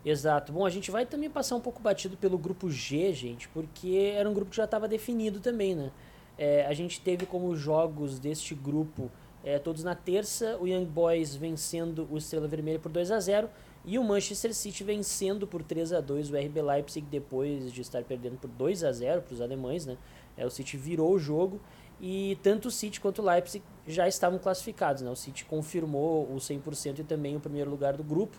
Exato. 0.06 0.52
Bom, 0.52 0.66
a 0.66 0.70
gente 0.70 0.92
vai 0.92 1.06
também 1.06 1.30
passar 1.30 1.56
um 1.56 1.62
pouco 1.62 1.82
batido 1.82 2.18
pelo 2.18 2.38
grupo 2.38 2.70
G, 2.70 3.14
gente, 3.14 3.48
porque 3.50 4.14
era 4.16 4.30
um 4.30 4.34
grupo 4.34 4.52
que 4.52 4.58
já 4.58 4.66
estava 4.66 4.88
definido 4.88 5.40
também, 5.40 5.76
né? 5.76 5.92
É, 6.38 6.66
a 6.66 6.74
gente 6.74 7.00
teve 7.00 7.26
como 7.26 7.56
jogos 7.56 8.20
deste 8.20 8.56
grupo 8.56 9.12
é, 9.44 9.60
todos 9.60 9.84
na 9.84 9.94
terça, 9.94 10.58
o 10.60 10.68
Young 10.68 10.86
Boys 10.86 11.36
vencendo 11.36 12.08
o 12.10 12.18
Estrela 12.18 12.48
Vermelha 12.48 12.80
por 12.80 12.92
2 12.92 13.12
a 13.12 13.20
0 13.20 13.50
e 13.86 14.00
o 14.00 14.04
Manchester 14.04 14.54
City 14.54 14.84
vencendo 14.84 15.46
por 15.46 15.62
3 15.62 15.92
a 15.92 16.00
2 16.00 16.32
o 16.32 16.38
RB 16.38 16.62
Leipzig 16.62 17.06
depois 17.10 17.72
de 17.72 17.82
estar 17.82 18.02
perdendo 18.04 18.38
por 18.38 18.50
2 18.50 18.84
a 18.84 18.92
0 18.92 19.22
para 19.22 19.34
os 19.34 19.42
alemães, 19.42 19.86
né? 19.86 19.98
É, 20.38 20.46
o 20.46 20.50
City 20.50 20.78
virou 20.78 21.12
o 21.12 21.20
jogo 21.20 21.60
e 22.00 22.38
tanto 22.42 22.70
o 22.70 22.72
City 22.72 23.02
quanto 23.02 23.22
o 23.22 23.26
Leipzig 23.26 23.64
já 23.86 24.08
estavam 24.08 24.40
classificados, 24.40 25.02
né? 25.02 25.12
O 25.12 25.16
City 25.16 25.44
confirmou 25.44 26.24
o 26.32 26.38
100% 26.38 27.00
e 27.00 27.04
também 27.04 27.36
o 27.36 27.40
primeiro 27.40 27.70
lugar 27.70 27.98
do 27.98 28.04
grupo. 28.04 28.38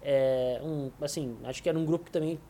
É, 0.00 0.60
um, 0.62 0.90
assim, 1.00 1.36
acho 1.44 1.62
que 1.62 1.68
era 1.68 1.78
um 1.78 1.84
grupo 1.84 2.06
que 2.06 2.10
também 2.10 2.40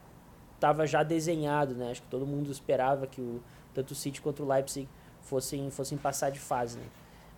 estava 0.54 0.86
já 0.86 1.02
desenhado, 1.02 1.74
né? 1.74 1.90
Acho 1.90 2.02
que 2.02 2.08
todo 2.08 2.24
mundo 2.24 2.52
esperava 2.52 3.06
que 3.06 3.20
o, 3.20 3.42
tanto 3.74 3.92
o 3.92 3.94
City 3.94 4.20
quanto 4.20 4.42
o 4.42 4.46
Leipzig 4.46 4.88
fossem, 5.22 5.70
fossem 5.70 5.98
passar 5.98 6.30
de 6.30 6.38
fase, 6.38 6.78
né? 6.78 6.84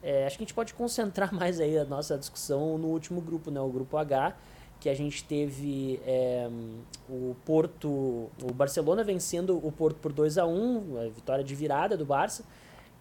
É, 0.03 0.27
acho 0.27 0.39
que 0.39 0.45
a 0.45 0.47
gente 0.47 0.55
pode 0.55 0.73
concentrar 0.75 1.33
mais 1.35 1.61
aí 1.61 1.79
a 1.79 1.85
nossa 1.85 2.17
discussão 2.17 2.79
no 2.79 2.89
último 2.89 3.21
grupo, 3.21 3.51
né? 3.51 3.61
O 3.61 3.69
grupo 3.69 3.97
H, 3.97 4.35
que 4.81 4.89
a 4.89 4.95
gente 4.95 5.23
teve 5.25 6.01
é, 6.07 6.49
o 7.09 7.37
Porto, 7.45 7.89
o 7.89 8.53
Barcelona 8.55 9.05
vencendo 9.05 9.61
o 9.63 9.71
Porto 9.71 9.97
por 9.97 10.13
2 10.13 10.39
a 10.39 10.47
1 10.47 10.99
a 10.99 11.09
vitória 11.09 11.45
de 11.45 11.55
virada 11.55 11.97
do 11.97 12.07
Barça. 12.07 12.45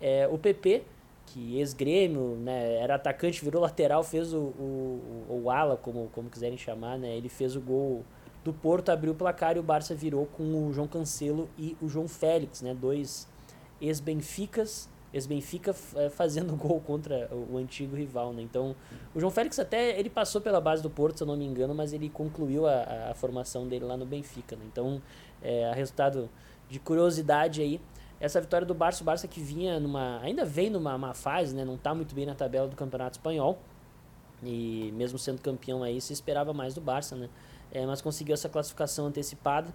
É, 0.02 0.28
o 0.28 0.38
PP, 0.38 0.84
que 1.26 1.58
ex-grêmio, 1.58 2.36
né, 2.38 2.76
era 2.76 2.96
atacante, 2.96 3.44
virou 3.44 3.62
lateral, 3.62 4.04
fez 4.04 4.34
o, 4.34 4.38
o, 4.39 5.42
o 5.44 5.50
ala, 5.50 5.78
como, 5.78 6.10
como 6.13 6.30
quiserem 6.30 6.58
chamar, 6.58 6.98
né, 6.98 7.15
ele 7.15 7.30
fez 7.30 7.56
o 7.56 7.62
gol 7.62 8.04
do 8.43 8.54
Porto, 8.54 8.89
abriu 8.89 9.13
o 9.13 9.15
placar 9.15 9.58
e 9.58 9.60
o 9.60 9.63
Barça 9.63 9.93
virou 9.93 10.25
com 10.25 10.67
o 10.67 10.73
João 10.73 10.88
Cancelo 10.88 11.49
e 11.58 11.75
o 11.82 11.89
João 11.89 12.08
Félix, 12.08 12.62
né, 12.62 12.73
dois 12.73 13.28
ex-Benficas 13.82 14.89
ex-Benfica 15.13 15.75
é, 15.95 16.10
fazendo 16.10 16.56
gol 16.58 16.80
contra 16.82 17.30
o, 17.34 17.58
antigo 17.58 17.95
rival, 17.95 18.34
né? 18.34 18.41
Então, 18.41 18.75
o 19.13 19.19
João 19.19 19.32
Félix 19.32 19.60
até, 19.60 19.99
ele 19.99 20.10
passou 20.10 20.39
pela 20.39 20.62
base 20.62 20.82
do 20.84 20.89
Porto, 20.89 21.17
se 21.17 21.23
eu 21.23 21.28
não 21.28 21.36
me 21.36 21.45
engano, 21.45 21.73
mas 21.73 21.93
ele 21.93 22.10
concluiu 22.10 22.67
a, 22.67 23.10
a 23.12 23.13
formação 23.15 23.67
dele 23.67 23.86
lá 23.86 23.97
no 23.97 24.06
Benfica, 24.06 24.56
né? 24.56 24.63
Então, 24.71 25.02
é, 25.41 25.71
resultado 25.73 26.30
de 26.69 26.80
curiosidade 26.80 27.62
aí, 27.62 27.82
essa 28.19 28.39
vitória 28.39 28.67
do 28.67 28.73
Barça, 28.73 29.02
o 29.02 29.06
Barça 29.06 29.28
que 29.28 29.39
vinha 29.39 29.80
numa, 29.80 30.19
ainda 30.21 30.45
vem 30.45 30.69
numa 30.69 31.13
fase, 31.13 31.56
né? 31.56 31.65
Não 31.65 31.75
está 31.75 31.95
muito 31.95 32.13
bem 32.13 32.25
na 32.25 32.36
tabela 32.36 32.67
do 32.67 32.75
Campeonato 32.75 33.17
Espanhol, 33.17 33.58
e 34.43 34.91
mesmo 34.95 35.17
sendo 35.17 35.41
campeão 35.41 35.84
aí, 35.84 35.99
se 35.99 36.13
esperava 36.13 36.54
mais 36.54 36.73
do 36.73 36.82
Barça, 36.82 37.15
né? 37.15 37.30
É, 37.71 37.86
mas 37.86 38.01
conseguiu 38.01 38.34
essa 38.34 38.49
classificação 38.49 39.05
antecipada, 39.05 39.73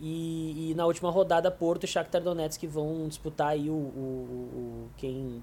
e, 0.00 0.70
e, 0.70 0.74
na 0.74 0.86
última 0.86 1.10
rodada, 1.10 1.50
Porto 1.50 1.84
e 1.84 1.86
Shakhtar 1.86 2.20
Donetsk 2.20 2.66
vão 2.66 3.06
disputar 3.06 3.48
aí 3.48 3.70
o, 3.70 3.72
o, 3.72 3.76
o, 3.76 4.90
quem 4.96 5.42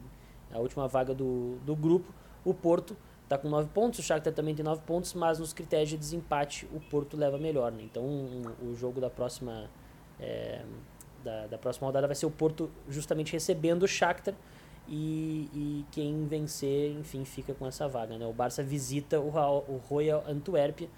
a 0.52 0.60
última 0.60 0.88
vaga 0.88 1.14
do, 1.14 1.58
do 1.66 1.76
grupo. 1.76 2.14
O 2.44 2.54
Porto 2.54 2.98
está 3.24 3.38
com 3.38 3.48
9 3.48 3.70
pontos, 3.70 4.00
o 4.00 4.04
Shakhtar 4.04 4.34
também 4.34 4.54
tem 4.54 4.64
9 4.64 4.82
pontos, 4.82 5.14
mas 5.14 5.40
nos 5.40 5.54
critérios 5.54 5.90
de 5.90 5.98
desempate 5.98 6.68
o 6.74 6.80
Porto 6.80 7.16
leva 7.16 7.38
melhor. 7.38 7.72
Né? 7.72 7.84
Então 7.84 8.04
um, 8.04 8.42
o 8.62 8.76
jogo 8.76 9.00
da 9.00 9.10
próxima, 9.10 9.70
é, 10.20 10.64
da, 11.24 11.48
da, 11.48 11.58
próxima 11.58 11.88
rodada 11.88 12.08
vai 12.08 12.16
ser 12.16 12.26
o 12.26 12.32
Porto 12.32 12.70
justamente 12.90 13.32
recebendo 13.32 13.84
o 13.84 13.88
Shakhtar 13.88 14.36
e, 14.88 15.50
e 15.54 15.86
quem 15.92 16.26
vencer, 16.28 16.92
enfim, 16.92 17.24
fica 17.24 17.54
com 17.54 17.66
essa 17.66 17.88
vaga. 17.88 18.18
Né? 18.18 18.26
O 18.26 18.34
Barça 18.34 18.62
visita 18.62 19.20
o, 19.20 19.30
o 19.30 19.82
Royal 19.88 20.24
Antwerp, 20.28 20.90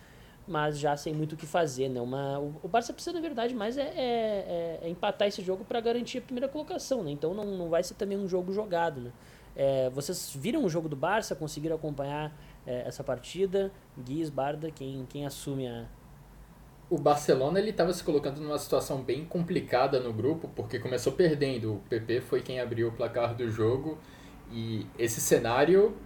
mas 0.47 0.77
já 0.77 0.95
sem 0.97 1.13
muito 1.13 1.33
o 1.33 1.37
que 1.37 1.45
fazer. 1.45 1.89
Né? 1.89 2.01
Uma, 2.01 2.39
o, 2.39 2.55
o 2.63 2.67
Barça 2.67 2.93
precisa, 2.93 3.13
na 3.13 3.21
verdade, 3.21 3.53
mais 3.53 3.77
é, 3.77 3.81
é, 3.81 3.89
é, 3.95 4.79
é 4.83 4.89
empatar 4.89 5.27
esse 5.27 5.41
jogo 5.41 5.63
para 5.63 5.79
garantir 5.79 6.19
a 6.19 6.21
primeira 6.21 6.47
colocação. 6.47 7.03
Né? 7.03 7.11
Então 7.11 7.33
não, 7.33 7.45
não 7.45 7.69
vai 7.69 7.83
ser 7.83 7.95
também 7.95 8.17
um 8.17 8.27
jogo 8.27 8.51
jogado. 8.51 9.01
Né? 9.01 9.11
É, 9.55 9.89
vocês 9.89 10.35
viram 10.35 10.63
o 10.63 10.69
jogo 10.69 10.89
do 10.89 10.95
Barça? 10.95 11.35
Conseguiram 11.35 11.75
acompanhar 11.75 12.35
é, 12.65 12.87
essa 12.87 13.03
partida? 13.03 13.71
Guiz, 13.97 14.29
Barda, 14.29 14.71
quem, 14.71 15.05
quem 15.09 15.25
assume 15.25 15.67
a. 15.67 15.85
O 16.89 16.97
Barcelona 16.97 17.59
ele 17.59 17.71
estava 17.71 17.91
se 17.93 18.03
colocando 18.03 18.39
numa 18.39 18.59
situação 18.59 19.01
bem 19.01 19.25
complicada 19.25 19.99
no 19.99 20.13
grupo, 20.13 20.49
porque 20.55 20.77
começou 20.79 21.13
perdendo. 21.13 21.75
O 21.75 21.79
PP 21.89 22.21
foi 22.21 22.41
quem 22.41 22.59
abriu 22.59 22.89
o 22.89 22.91
placar 22.91 23.35
do 23.35 23.49
jogo 23.49 23.97
e 24.51 24.85
esse 24.99 25.19
cenário 25.19 25.97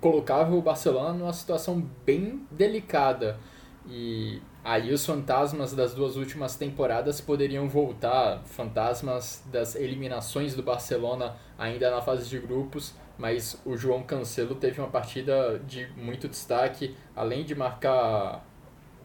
colocava 0.00 0.54
o 0.54 0.62
Barcelona 0.62 1.12
numa 1.12 1.32
situação 1.32 1.86
bem 2.06 2.46
delicada. 2.50 3.38
E 3.86 4.40
aí 4.62 4.92
os 4.92 5.04
fantasmas 5.04 5.72
das 5.72 5.94
duas 5.94 6.16
últimas 6.16 6.56
temporadas 6.56 7.20
poderiam 7.20 7.68
voltar, 7.68 8.42
fantasmas 8.44 9.42
das 9.46 9.74
eliminações 9.74 10.54
do 10.54 10.62
Barcelona 10.62 11.36
ainda 11.58 11.90
na 11.90 12.02
fase 12.02 12.28
de 12.28 12.38
grupos, 12.38 12.94
mas 13.16 13.60
o 13.64 13.76
João 13.76 14.02
Cancelo 14.02 14.54
teve 14.54 14.80
uma 14.80 14.88
partida 14.88 15.58
de 15.66 15.86
muito 15.96 16.28
destaque, 16.28 16.94
além 17.16 17.44
de 17.44 17.54
marcar 17.54 18.44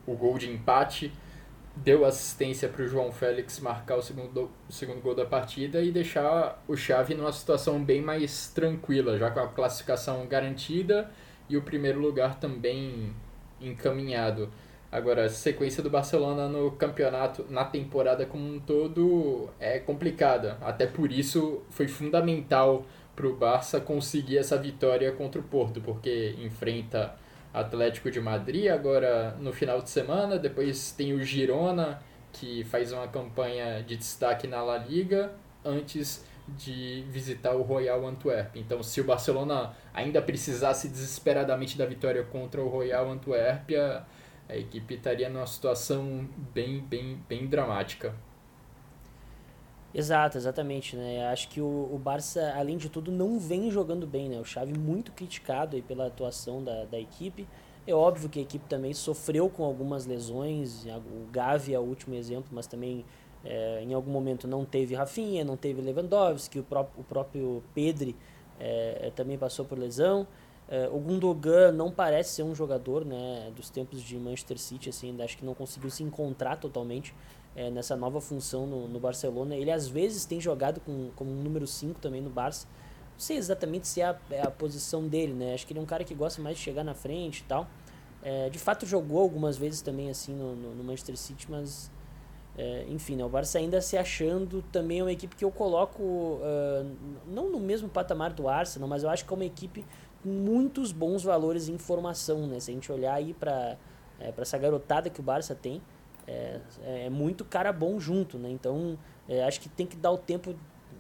o 0.06 0.14
gol 0.14 0.38
de 0.38 0.50
empate, 0.50 1.12
deu 1.76 2.06
assistência 2.06 2.70
para 2.70 2.84
o 2.84 2.88
João 2.88 3.12
Félix 3.12 3.60
marcar 3.60 3.98
o 3.98 4.02
segundo, 4.02 4.50
o 4.70 4.72
segundo 4.72 5.02
gol 5.02 5.16
da 5.16 5.26
partida 5.26 5.82
e 5.82 5.92
deixar 5.92 6.64
o 6.68 6.76
Xavi 6.76 7.16
numa 7.16 7.34
situação 7.34 7.84
bem 7.84 8.02
mais 8.02 8.48
tranquila, 8.48 9.18
já 9.18 9.30
com 9.32 9.40
a 9.40 9.48
classificação 9.48 10.26
garantida 10.28 11.12
e 11.50 11.58
o 11.58 11.62
primeiro 11.62 12.00
lugar 12.00 12.40
também 12.40 13.14
encaminhado. 13.60 14.50
Agora, 14.92 15.26
a 15.26 15.30
sequência 15.30 15.84
do 15.84 15.90
Barcelona 15.90 16.48
no 16.48 16.72
campeonato, 16.72 17.46
na 17.50 17.66
temporada 17.66 18.26
como 18.26 18.46
um 18.48 18.60
todo, 18.60 19.50
é 19.60 19.80
complicada. 19.80 20.58
Até 20.62 20.88
por 20.88 21.12
isso 21.12 21.64
foi 21.70 21.88
fundamental 21.88 22.86
para 23.16 23.28
o 23.28 23.36
Barça 23.36 23.80
conseguir 23.80 24.38
essa 24.38 24.58
vitória 24.58 25.12
contra 25.12 25.40
o 25.40 25.44
Porto, 25.44 25.82
porque 25.82 26.36
enfrenta 26.40 27.16
Atlético 27.54 28.12
de 28.12 28.20
Madrid 28.20 28.68
agora 28.68 29.36
no 29.40 29.54
final 29.54 29.82
de 29.82 29.90
semana, 29.90 30.38
depois 30.38 30.92
tem 30.92 31.14
o 31.14 31.24
Girona, 31.24 32.02
que 32.34 32.66
faz 32.66 32.92
uma 32.92 33.08
campanha 33.08 33.82
de 33.82 33.96
destaque 33.96 34.46
na 34.46 34.62
La 34.62 34.78
Liga, 34.78 35.32
antes 35.64 36.26
de 36.48 37.04
visitar 37.10 37.56
o 37.56 37.62
Royal 37.62 38.06
Antwerp. 38.06 38.56
Então, 38.56 38.84
se 38.84 39.02
o 39.02 39.04
Barcelona 39.04 39.76
ainda 39.94 40.22
precisasse 40.22 40.88
desesperadamente 40.88 41.78
da 41.78 41.86
vitória 41.86 42.24
contra 42.24 42.62
o 42.62 42.68
Royal 42.68 43.10
Antwerp, 43.10 43.72
a 44.48 44.56
equipe 44.56 44.94
estaria 44.94 45.30
numa 45.30 45.48
situação 45.48 46.28
bem, 46.54 46.80
bem, 46.82 47.20
bem 47.28 47.48
dramática. 47.48 48.14
Exato, 49.94 50.38
exatamente, 50.38 50.96
né? 50.96 51.26
Acho 51.30 51.48
que 51.48 51.62
o, 51.62 51.90
o 51.92 51.98
Barça, 51.98 52.54
além 52.56 52.78
de 52.78 52.90
tudo, 52.90 53.12
não 53.12 53.40
vem 53.40 53.72
jogando 53.72 54.06
bem, 54.06 54.28
né? 54.28 54.38
O 54.40 54.44
Xavi 54.44 54.78
muito 54.78 55.14
criticado 55.14 55.78
aí 55.78 55.82
pela 55.82 56.08
atuação 56.08 56.62
da, 56.62 56.84
da 56.84 57.00
equipe. 57.00 57.48
É 57.88 57.94
óbvio 57.94 58.28
que 58.28 58.40
a 58.40 58.42
equipe 58.42 58.68
também 58.68 58.94
sofreu 58.94 59.50
com 59.50 59.64
algumas 59.64 60.06
lesões, 60.06 60.86
o 60.86 61.32
Gavi 61.32 61.74
é 61.74 61.80
o 61.80 61.84
último 61.84 62.16
exemplo, 62.16 62.50
mas 62.52 62.68
também 62.68 63.06
é, 63.46 63.82
em 63.84 63.94
algum 63.94 64.12
momento 64.12 64.48
não 64.48 64.66
teve 64.66 64.96
Rafinha, 64.96 65.46
não 65.46 65.56
teve 65.56 65.82
Lewandowski, 65.82 66.60
o, 66.60 66.64
pró 66.64 66.88
o 66.98 67.04
próprio 67.04 67.64
Pedri 67.74 68.16
é, 68.60 69.12
também 69.16 69.38
passou 69.38 69.66
por 69.66 69.78
lesão. 69.78 70.28
Uh, 70.68 70.96
o 70.96 71.00
Gundogan 71.00 71.72
não 71.72 71.92
parece 71.92 72.32
ser 72.32 72.44
um 72.44 72.56
jogador 72.56 73.06
né, 73.06 73.52
dos 73.56 73.70
tempos 73.70 74.02
de 74.02 74.18
Manchester 74.18 74.58
City, 74.58 74.90
assim, 74.90 75.12
ainda 75.12 75.24
acho 75.24 75.38
que 75.38 75.46
não 75.46 75.54
conseguiu 75.54 75.92
se 75.92 76.02
encontrar 76.02 76.58
totalmente 76.58 77.14
é, 77.56 77.70
nessa 77.70 77.96
nova 77.96 78.20
função 78.20 78.66
no, 78.66 78.88
no, 78.88 79.00
Barcelona. 79.00 79.56
Ele 79.56 79.70
às 79.70 79.88
vezes 79.88 80.26
tem 80.26 80.42
jogado 80.42 80.82
com, 80.82 81.12
como 81.16 81.30
um 81.30 81.36
número 81.36 81.68
5 81.68 82.00
também 82.00 82.20
no 82.20 82.32
Barça. 82.32 82.68
Não 83.14 83.20
sei 83.20 83.38
exatamente 83.38 83.88
se 83.88 84.02
é 84.02 84.06
a, 84.06 84.20
é 84.32 84.42
a, 84.42 84.50
posição 84.50 85.08
dele, 85.08 85.34
né? 85.34 85.54
Acho 85.54 85.68
que 85.68 85.72
ele 85.72 85.80
é 85.80 85.84
um 85.84 85.86
cara 85.86 86.04
que 86.04 86.16
gosta 86.16 86.42
mais 86.42 86.58
de 86.58 86.64
chegar 86.64 86.84
na 86.84 86.96
frente 86.96 87.42
e 87.42 87.44
tal. 87.44 87.68
É, 88.24 88.50
de 88.50 88.58
fato 88.58 88.88
jogou 88.88 89.22
algumas 89.22 89.56
vezes 89.56 89.82
também 89.82 90.10
assim 90.10 90.34
no, 90.34 90.56
no, 90.56 90.74
no 90.74 90.84
Manchester 90.84 91.16
City, 91.16 91.46
mas 91.48 91.92
é, 92.58 92.86
enfim, 92.88 93.16
né, 93.16 93.26
o 93.26 93.30
Barça 93.30 93.58
ainda 93.58 93.82
se 93.82 93.98
achando 93.98 94.62
também 94.72 95.02
uma 95.02 95.12
equipe 95.12 95.36
que 95.36 95.44
eu 95.44 95.52
coloco 95.52 96.02
uh, 96.04 96.90
não 97.28 97.52
no 97.52 97.60
mesmo 97.60 97.90
patamar 97.90 98.32
do 98.32 98.48
Arsenal, 98.48 98.88
mas 98.88 99.04
eu 99.04 99.10
acho 99.10 99.26
que 99.26 99.34
é 99.34 99.36
uma 99.36 99.46
equipe 99.46 99.86
muitos 100.24 100.92
bons 100.92 101.24
valores 101.24 101.68
em 101.70 101.78
formação, 101.78 102.48
né? 102.48 102.60
Se 102.60 102.72
a 102.72 102.74
gente 102.74 102.92
olhar 102.92 103.14
aí 103.14 103.34
para 103.34 103.78
é, 104.20 104.34
essa 104.38 104.58
garotada 104.58 105.10
que 105.10 105.20
o 105.20 105.24
Barça 105.24 105.54
tem, 105.54 105.82
é, 106.28 106.60
é 106.84 107.10
muito 107.10 107.46
cara 107.46 107.72
bom 107.72 108.00
junto, 108.00 108.38
né? 108.38 108.50
Então, 108.50 108.98
é, 109.30 109.44
acho 109.44 109.62
que 109.62 109.70
tem 109.70 109.86
que 109.86 109.96
dar 109.96 110.12
o 110.12 110.18
tempo 110.18 110.56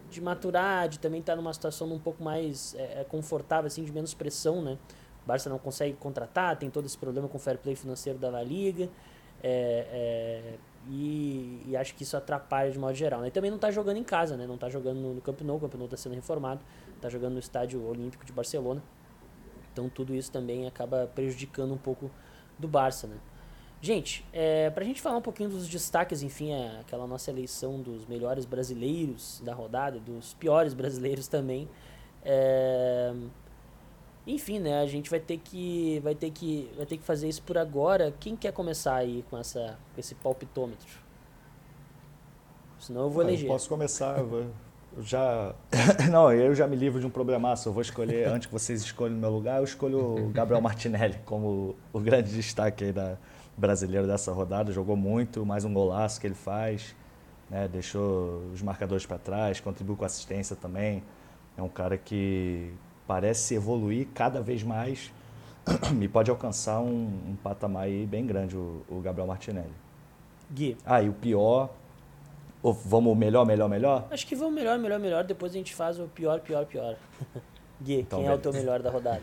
de 0.10 0.22
maturar, 0.22 0.88
de 0.88 1.00
também 1.00 1.20
estar 1.20 1.34
tá 1.34 1.38
numa 1.38 1.54
situação 1.54 1.91
um 1.91 2.00
pouco 2.00 2.24
mais 2.24 2.76
é, 2.76 3.02
é, 3.02 3.04
confortável, 3.04 3.68
assim, 3.68 3.84
de 3.84 3.91
menos 3.91 4.13
pressão, 4.13 4.62
né? 4.62 4.78
O 5.24 5.28
Barça 5.28 5.50
não 5.50 5.58
consegue 5.58 5.96
contratar, 5.96 6.56
tem 6.58 6.70
todo 6.70 6.86
esse 6.86 6.98
problema 6.98 7.28
com 7.28 7.38
o 7.38 7.39
fair 7.39 7.58
play 7.58 7.76
financeiro 7.76 8.20
da 8.20 8.30
La 8.30 8.44
Liga. 8.44 8.89
É, 9.41 9.88
é, 9.91 10.58
e, 10.89 11.63
e, 11.67 11.76
acho 11.76 11.95
que 11.95 12.04
isso 12.04 12.15
atrapalha 12.15 12.71
de 12.71 12.78
modo 12.78 12.93
geral. 12.93 13.21
Né? 13.21 13.30
E 13.30 13.32
também 13.32 13.50
não 13.50 13.56
está 13.56 13.71
jogando 13.71 13.98
em 13.98 14.04
casa, 14.04 14.38
né? 14.38 14.45
não 14.45 14.56
está 14.56 14.69
jogando 14.69 15.00
no 15.00 15.21
Camp 15.21 15.41
Nou, 15.41 15.58
o 15.58 15.60
Camp 15.60 15.74
Nou 15.76 15.86
está 15.86 15.98
sendo 15.98 16.13
reformado, 16.13 16.62
está 16.95 17.10
jogando 17.10 17.34
no 17.34 17.39
Estádio 17.39 17.84
Olímpico 17.86 18.26
de 18.26 18.32
Barcelona. 18.32 18.82
Então 19.71 19.89
tudo 19.89 20.15
isso 20.15 20.32
também 20.32 20.67
acaba 20.67 21.10
prejudicando 21.13 21.74
um 21.74 21.78
pouco 21.78 22.10
do 22.58 22.67
Barça, 22.67 23.08
né? 23.08 23.17
Gente, 23.82 24.26
é, 24.34 24.69
para 24.69 24.84
a 24.84 24.88
gente 24.88 25.02
falar 25.02 25.17
um 25.17 25.21
pouquinho 25.21 25.50
dos 25.50 25.67
destaques, 25.67 26.24
enfim, 26.24 26.54
é 26.54 26.80
aquela 26.80 27.06
nossa 27.06 27.30
eleição 27.30 27.82
dos 27.82 28.06
melhores 28.08 28.45
brasileiros 28.45 29.41
da 29.43 29.54
rodada, 29.54 30.00
dos 30.00 30.34
piores 30.34 30.74
brasileiros 30.74 31.28
também. 31.28 31.67
É, 32.24 33.13
enfim, 34.28 34.60
né? 34.60 34.80
A 34.80 34.86
gente 34.88 35.10
vai 35.10 35.20
ter 35.20 35.38
que 35.38 36.00
vai 36.04 36.16
ter 36.16 36.32
que 36.32 36.70
vai 36.76 36.86
ter 36.86 36.98
que 36.98 37.04
fazer 37.04 37.30
isso 37.30 37.42
por 37.44 37.58
agora. 37.58 38.14
Quem 38.20 38.36
quer 38.36 38.52
começar 38.52 38.96
aí 38.96 39.24
com 39.30 39.38
essa 39.38 39.78
com 39.94 40.00
esse 40.00 40.16
palpitômetro? 40.16 41.06
Senão 42.80 43.04
eu 43.04 43.10
vou 43.10 43.24
eleger. 43.24 43.46
Eu 43.46 43.54
posso 43.54 43.70
começar. 43.70 44.18
Eu 44.18 44.28
vou, 44.28 44.46
já. 45.00 45.54
Não, 46.12 46.32
eu 46.32 46.54
já 46.56 46.68
me 46.68 46.76
livro 46.76 47.00
de 47.00 47.06
um 47.06 47.10
problemaço. 47.10 47.70
Eu 47.70 47.74
vou 47.74 47.82
escolher, 47.82 48.28
antes 48.30 48.48
que 48.48 48.54
vocês 48.54 48.82
escolham 48.82 49.16
o 49.16 49.20
meu 49.20 49.30
lugar, 49.30 49.58
eu 49.58 49.64
escolho 49.64 50.28
o 50.28 50.30
Gabriel 50.30 50.62
Martinelli 50.62 51.20
como 51.26 51.76
o 51.92 52.00
grande 52.00 52.32
destaque 52.34 52.86
aí 52.86 52.92
da 52.92 53.18
brasileiro 53.58 54.08
dessa 54.08 54.32
rodada. 54.32 54.72
Jogou 54.72 54.96
muito, 54.96 55.46
mais 55.46 55.66
um 55.66 55.74
golaço 55.74 56.20
que 56.20 56.28
ele 56.28 56.36
faz. 56.36 56.96
Né? 57.50 57.68
Deixou 57.68 58.44
os 58.54 58.62
marcadores 58.62 59.06
para 59.06 59.18
trás, 59.18 59.60
contribuiu 59.60 59.96
com 59.96 60.06
assistência 60.06 60.56
também. 60.56 61.04
É 61.58 61.62
um 61.62 61.70
cara 61.70 61.98
que 61.98 62.74
parece 63.08 63.56
evoluir 63.56 64.08
cada 64.13 64.41
vez 64.41 64.63
mais 64.63 65.12
e 66.02 66.08
pode 66.08 66.30
alcançar 66.30 66.80
um, 66.80 67.06
um 67.30 67.36
patamar 67.41 67.84
aí 67.84 68.06
bem 68.06 68.26
grande, 68.26 68.56
o, 68.56 68.84
o 68.89 69.00
Gabriel 69.02 69.28
Martinelli. 69.28 69.74
Gui. 70.52 70.78
Ah, 70.86 71.02
e 71.02 71.10
o 71.10 71.13
pior 71.13 71.70
ou 72.65 72.74
vamos 72.74 73.15
melhor, 73.15 73.46
melhor, 73.46 73.70
melhor? 73.70 74.08
Acho 74.10 74.26
que 74.26 74.36
vamos 74.36 74.56
melhor, 74.56 74.80
melhor, 74.80 75.00
melhor. 75.00 75.24
Depois 75.24 75.52
a 75.52 75.56
gente 75.56 75.76
faz 75.76 76.00
o 76.00 76.08
pior, 76.08 76.39
pior, 76.39 76.65
pior. 76.65 76.96
Gui, 77.80 78.00
então, 78.00 78.18
quem 78.20 78.28
beleza. 78.28 78.32
é 78.32 78.50
o 78.50 78.52
teu 78.52 78.54
melhor 78.60 78.82
da 78.82 78.89
rodada? 78.89 79.22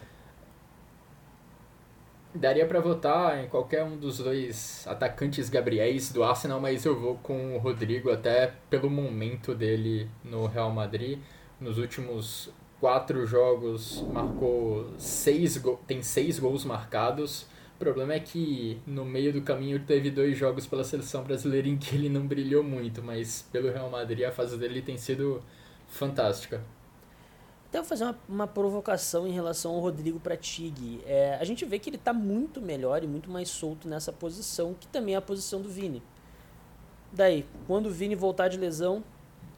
Daria 2.32 2.64
para 2.66 2.80
votar 2.80 3.44
em 3.44 3.48
qualquer 3.48 3.82
um 3.82 3.96
dos 3.96 4.18
dois 4.18 4.86
atacantes 4.86 5.50
Gabriéis 5.50 6.12
do 6.12 6.22
Arsenal, 6.22 6.60
mas 6.60 6.84
eu 6.84 6.98
vou 6.98 7.16
com 7.16 7.56
o 7.56 7.58
Rodrigo 7.58 8.10
até 8.10 8.54
pelo 8.70 8.88
momento 8.88 9.54
dele 9.54 10.08
no 10.24 10.46
Real 10.46 10.70
Madrid. 10.70 11.18
Nos 11.60 11.78
últimos 11.78 12.48
quatro 12.82 13.24
jogos 13.24 14.02
marcou 14.12 14.90
seis 14.98 15.62
tem 15.86 16.02
seis 16.02 16.38
gols 16.40 16.64
marcados 16.64 17.46
problema 17.82 18.14
é 18.14 18.20
que 18.20 18.80
no 18.86 19.04
meio 19.04 19.32
do 19.32 19.42
caminho 19.42 19.84
teve 19.84 20.08
dois 20.08 20.38
jogos 20.38 20.68
pela 20.68 20.84
seleção 20.84 21.24
brasileira 21.24 21.66
em 21.66 21.76
que 21.76 21.96
ele 21.96 22.08
não 22.08 22.24
brilhou 22.24 22.62
muito, 22.62 23.02
mas 23.02 23.44
pelo 23.50 23.72
Real 23.72 23.90
Madrid 23.90 24.24
a 24.24 24.30
fase 24.30 24.56
dele 24.56 24.80
tem 24.80 24.96
sido 24.96 25.42
fantástica. 25.88 26.62
Até 27.68 27.78
vou 27.78 27.88
fazer 27.88 28.04
uma, 28.04 28.18
uma 28.28 28.46
provocação 28.46 29.26
em 29.26 29.32
relação 29.32 29.72
ao 29.74 29.80
Rodrigo 29.80 30.20
Pratig. 30.20 31.00
É, 31.04 31.36
a 31.40 31.44
gente 31.44 31.64
vê 31.64 31.76
que 31.80 31.90
ele 31.90 31.96
está 31.96 32.12
muito 32.12 32.62
melhor 32.62 33.02
e 33.02 33.08
muito 33.08 33.28
mais 33.28 33.48
solto 33.48 33.88
nessa 33.88 34.12
posição, 34.12 34.76
que 34.78 34.86
também 34.86 35.14
é 35.14 35.18
a 35.18 35.22
posição 35.22 35.60
do 35.60 35.68
Vini. 35.68 36.00
Daí, 37.12 37.44
quando 37.66 37.86
o 37.86 37.90
Vini 37.90 38.14
voltar 38.14 38.46
de 38.46 38.58
lesão, 38.58 39.02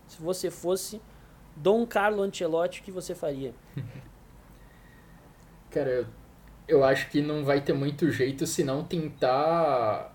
se 0.08 0.22
você 0.22 0.50
fosse 0.50 0.98
Dom 1.56 1.86
Carlo 1.86 2.22
Ancelotti, 2.22 2.80
o 2.80 2.84
que 2.84 2.90
você 2.90 3.14
faria? 3.14 3.52
Cara, 5.70 5.90
eu 5.90 6.06
eu 6.66 6.82
acho 6.82 7.10
que 7.10 7.20
não 7.20 7.44
vai 7.44 7.60
ter 7.60 7.72
muito 7.72 8.10
jeito 8.10 8.46
se 8.46 8.64
não 8.64 8.82
tentar 8.82 10.14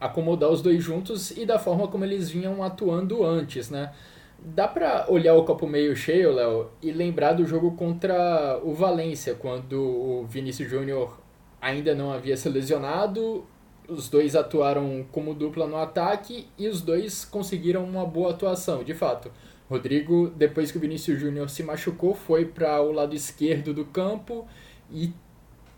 acomodar 0.00 0.50
os 0.50 0.60
dois 0.60 0.82
juntos 0.82 1.30
e 1.30 1.46
da 1.46 1.58
forma 1.58 1.88
como 1.88 2.04
eles 2.04 2.28
vinham 2.28 2.62
atuando 2.62 3.24
antes, 3.24 3.70
né? 3.70 3.92
Dá 4.38 4.68
pra 4.68 5.06
olhar 5.08 5.34
o 5.34 5.44
copo 5.44 5.66
meio 5.66 5.96
cheio, 5.96 6.32
Léo, 6.32 6.68
e 6.82 6.90
lembrar 6.90 7.32
do 7.32 7.46
jogo 7.46 7.72
contra 7.76 8.60
o 8.62 8.74
Valência, 8.74 9.34
quando 9.34 9.80
o 9.80 10.26
Vinícius 10.28 10.68
Júnior 10.68 11.18
ainda 11.62 11.94
não 11.94 12.12
havia 12.12 12.36
se 12.36 12.48
lesionado, 12.48 13.46
os 13.88 14.08
dois 14.08 14.34
atuaram 14.36 15.06
como 15.12 15.32
dupla 15.32 15.66
no 15.66 15.76
ataque 15.76 16.46
e 16.58 16.68
os 16.68 16.82
dois 16.82 17.24
conseguiram 17.24 17.84
uma 17.84 18.04
boa 18.04 18.32
atuação, 18.32 18.82
de 18.84 18.92
fato. 18.92 19.30
Rodrigo, 19.68 20.30
depois 20.36 20.70
que 20.70 20.78
o 20.78 20.80
Vinícius 20.80 21.20
Júnior 21.20 21.48
se 21.48 21.62
machucou, 21.62 22.14
foi 22.14 22.44
para 22.44 22.80
o 22.82 22.92
lado 22.92 23.14
esquerdo 23.14 23.72
do 23.72 23.84
campo 23.84 24.46
e 24.90 25.12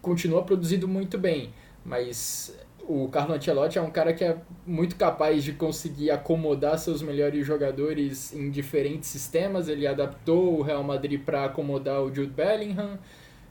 continua 0.02 0.42
produzindo 0.42 0.88
muito 0.88 1.16
bem. 1.16 1.52
Mas 1.84 2.56
o 2.88 3.08
Carlo 3.08 3.34
Ancelotti 3.34 3.78
é 3.78 3.82
um 3.82 3.90
cara 3.90 4.12
que 4.12 4.24
é 4.24 4.36
muito 4.66 4.96
capaz 4.96 5.42
de 5.42 5.52
conseguir 5.52 6.10
acomodar 6.10 6.78
seus 6.78 7.02
melhores 7.02 7.46
jogadores 7.46 8.32
em 8.32 8.50
diferentes 8.50 9.08
sistemas. 9.08 9.68
Ele 9.68 9.86
adaptou 9.86 10.58
o 10.58 10.62
Real 10.62 10.82
Madrid 10.82 11.20
para 11.20 11.44
acomodar 11.44 12.02
o 12.02 12.14
Jude 12.14 12.32
Bellingham, 12.32 12.98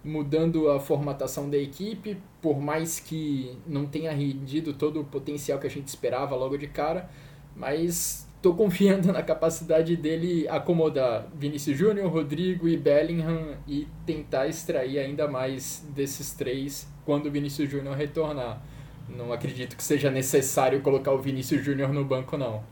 mudando 0.03 0.69
a 0.69 0.79
formatação 0.79 1.49
da 1.49 1.57
equipe, 1.57 2.17
por 2.41 2.59
mais 2.59 2.99
que 2.99 3.57
não 3.65 3.85
tenha 3.85 4.11
rendido 4.11 4.73
todo 4.73 5.01
o 5.01 5.03
potencial 5.05 5.59
que 5.59 5.67
a 5.67 5.69
gente 5.69 5.87
esperava 5.87 6.35
logo 6.35 6.57
de 6.57 6.67
cara, 6.67 7.09
mas 7.55 8.27
estou 8.45 8.53
confiando 8.53 9.09
na 9.11 9.23
capacidade 9.23 9.97
dele 9.97 10.47
acomodar 10.47 11.27
Vinícius 11.33 11.77
Júnior, 11.77 12.11
Rodrigo 12.11 12.67
e 12.67 12.77
Bellingham 12.77 13.57
e 13.67 13.87
tentar 14.05 14.47
extrair 14.47 14.99
ainda 14.99 15.27
mais 15.27 15.83
desses 15.89 16.33
três 16.33 16.87
quando 17.03 17.25
o 17.25 17.31
Vinícius 17.31 17.69
Júnior 17.69 17.95
retornar. 17.95 18.61
Não 19.09 19.33
acredito 19.33 19.75
que 19.75 19.83
seja 19.83 20.11
necessário 20.11 20.81
colocar 20.81 21.11
o 21.11 21.17
Vinícius 21.19 21.63
Júnior 21.63 21.91
no 21.91 22.05
banco, 22.05 22.37
não. 22.37 22.63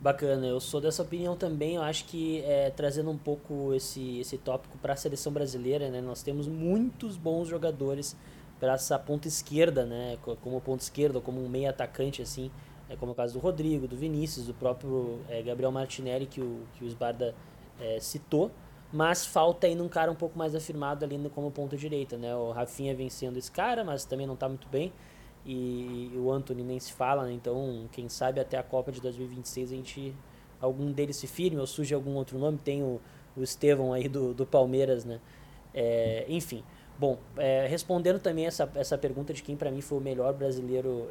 Bacana, 0.00 0.46
eu 0.46 0.60
sou 0.60 0.80
dessa 0.80 1.02
opinião 1.02 1.36
também. 1.36 1.76
Eu 1.76 1.82
acho 1.82 2.04
que 2.04 2.42
é, 2.42 2.70
trazendo 2.70 3.10
um 3.10 3.16
pouco 3.16 3.74
esse, 3.74 4.20
esse 4.20 4.38
tópico 4.38 4.78
para 4.78 4.92
a 4.92 4.96
seleção 4.96 5.32
brasileira, 5.32 5.90
né, 5.90 6.00
nós 6.00 6.22
temos 6.22 6.46
muitos 6.46 7.16
bons 7.16 7.48
jogadores 7.48 8.16
para 8.60 8.74
essa 8.74 8.98
ponta 8.98 9.28
esquerda, 9.28 9.84
né, 9.84 10.16
como 10.42 10.60
ponta 10.60 10.82
esquerda, 10.82 11.20
como 11.20 11.44
um 11.44 11.48
meio 11.48 11.68
atacante, 11.68 12.22
assim, 12.22 12.50
é, 12.88 12.96
como 12.96 13.12
o 13.12 13.14
caso 13.14 13.34
do 13.34 13.40
Rodrigo, 13.40 13.86
do 13.86 13.96
Vinícius, 13.96 14.46
do 14.46 14.54
próprio 14.54 15.20
é, 15.28 15.42
Gabriel 15.42 15.72
Martinelli, 15.72 16.26
que 16.26 16.40
o, 16.40 16.62
que 16.74 16.84
o 16.84 16.88
Sbarda 16.88 17.34
é, 17.80 17.98
citou 18.00 18.50
mas 18.92 19.26
falta 19.26 19.66
ainda 19.66 19.82
um 19.82 19.88
cara 19.88 20.10
um 20.10 20.14
pouco 20.14 20.38
mais 20.38 20.54
afirmado 20.54 21.04
ali 21.04 21.18
no, 21.18 21.28
como 21.28 21.50
ponta 21.50 21.76
direita, 21.76 22.16
né? 22.16 22.34
O 22.34 22.50
Rafinha 22.52 22.94
vencendo 22.94 23.36
esse 23.36 23.50
cara, 23.50 23.84
mas 23.84 24.04
também 24.04 24.26
não 24.26 24.34
está 24.34 24.48
muito 24.48 24.68
bem. 24.68 24.92
E, 25.44 26.10
e 26.14 26.18
o 26.18 26.30
Anthony 26.30 26.62
nem 26.62 26.78
se 26.78 26.92
fala, 26.92 27.24
né? 27.24 27.32
Então, 27.32 27.88
quem 27.92 28.08
sabe 28.08 28.40
até 28.40 28.56
a 28.56 28.62
Copa 28.62 28.92
de 28.92 29.00
2026 29.00 29.72
a 29.72 29.74
gente 29.74 30.14
algum 30.60 30.90
deles 30.90 31.16
se 31.16 31.26
firme 31.26 31.60
ou 31.60 31.66
surge 31.66 31.94
algum 31.94 32.14
outro 32.14 32.38
nome. 32.38 32.58
Tem 32.58 32.82
o, 32.82 33.00
o 33.36 33.42
Estevão 33.42 33.92
aí 33.92 34.08
do, 34.08 34.32
do 34.32 34.46
Palmeiras, 34.46 35.04
né? 35.04 35.20
É, 35.74 36.24
enfim, 36.28 36.64
bom, 36.98 37.18
respondendo 37.68 38.18
também 38.18 38.46
essa, 38.46 38.70
essa 38.74 38.96
pergunta 38.96 39.34
de 39.34 39.42
quem 39.42 39.56
para 39.56 39.70
mim 39.70 39.82
foi 39.82 39.98
o 39.98 40.00
melhor 40.00 40.32
brasileiro 40.32 41.06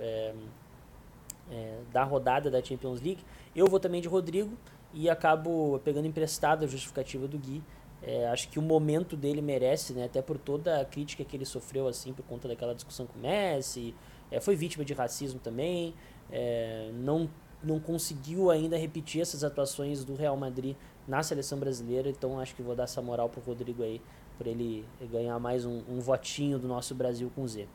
é, 1.52 1.80
da 1.92 2.04
rodada 2.04 2.50
da 2.50 2.64
Champions 2.64 3.02
League, 3.02 3.24
eu 3.56 3.68
vou 3.68 3.80
também 3.80 4.02
de 4.02 4.08
Rodrigo 4.08 4.58
e 4.94 5.10
acabo 5.10 5.80
pegando 5.84 6.08
emprestado 6.08 6.64
a 6.64 6.68
justificativa 6.68 7.28
do 7.28 7.38
Gui. 7.38 7.64
É, 8.02 8.28
acho 8.28 8.50
que 8.50 8.60
o 8.60 8.62
momento 8.62 9.16
dele 9.16 9.42
merece, 9.42 9.94
né, 9.94 10.06
até 10.06 10.22
por 10.22 10.38
toda 10.38 10.82
a 10.82 10.86
crítica 10.86 11.24
que 11.24 11.36
ele 11.36 11.46
sofreu 11.46 11.88
assim 11.88 12.14
por 12.14 12.24
conta 12.26 12.48
daquela 12.48 12.76
discussão 12.76 13.08
com 13.08 13.18
o 13.18 13.22
Messi, 13.22 13.96
é, 14.30 14.40
foi 14.40 14.56
vítima 14.56 14.86
de 14.86 14.94
racismo 14.94 15.40
também, 15.40 15.94
é, 16.32 16.92
não 16.94 17.30
não 17.64 17.80
conseguiu 17.80 18.52
ainda 18.52 18.78
repetir 18.78 19.22
essas 19.22 19.44
atuações 19.44 20.06
do 20.06 20.14
Real 20.14 20.38
Madrid 20.38 20.76
na 21.08 21.24
seleção 21.24 21.58
brasileira, 21.58 22.10
então 22.10 22.40
acho 22.40 22.56
que 22.56 22.62
vou 22.62 22.76
dar 22.76 22.84
essa 22.84 23.02
moral 23.02 23.28
pro 23.28 23.42
Rodrigo 23.42 23.82
aí, 23.82 24.00
para 24.38 24.50
ele 24.50 24.86
ganhar 25.12 25.40
mais 25.40 25.66
um, 25.66 25.82
um 25.90 26.00
votinho 26.00 26.60
do 26.60 26.68
nosso 26.68 26.94
Brasil 26.94 27.32
com 27.34 27.48
Z. 27.48 27.68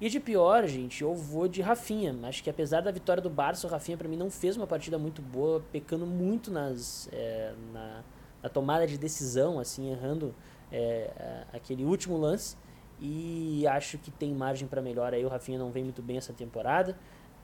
E 0.00 0.08
de 0.08 0.18
pior, 0.18 0.66
gente, 0.66 1.02
eu 1.02 1.14
vou 1.14 1.46
de 1.46 1.60
Rafinha. 1.60 2.16
Acho 2.22 2.42
que 2.42 2.48
apesar 2.48 2.80
da 2.80 2.90
vitória 2.90 3.22
do 3.22 3.28
Barça, 3.28 3.66
o 3.66 3.70
Rafinha 3.70 3.98
para 3.98 4.08
mim 4.08 4.16
não 4.16 4.30
fez 4.30 4.56
uma 4.56 4.66
partida 4.66 4.98
muito 4.98 5.20
boa, 5.20 5.62
pecando 5.70 6.06
muito 6.06 6.50
nas, 6.50 7.06
é, 7.12 7.52
na, 7.70 8.02
na, 8.42 8.48
tomada 8.48 8.86
de 8.86 8.96
decisão, 8.96 9.58
assim, 9.58 9.90
errando 9.90 10.34
é, 10.72 11.44
aquele 11.52 11.84
último 11.84 12.16
lance. 12.16 12.56
E 12.98 13.66
acho 13.66 13.98
que 13.98 14.10
tem 14.10 14.34
margem 14.34 14.66
para 14.66 14.80
melhor 14.80 15.12
aí. 15.12 15.22
O 15.22 15.28
Rafinha 15.28 15.58
não 15.58 15.70
vem 15.70 15.84
muito 15.84 16.00
bem 16.00 16.16
essa 16.16 16.32
temporada, 16.32 16.96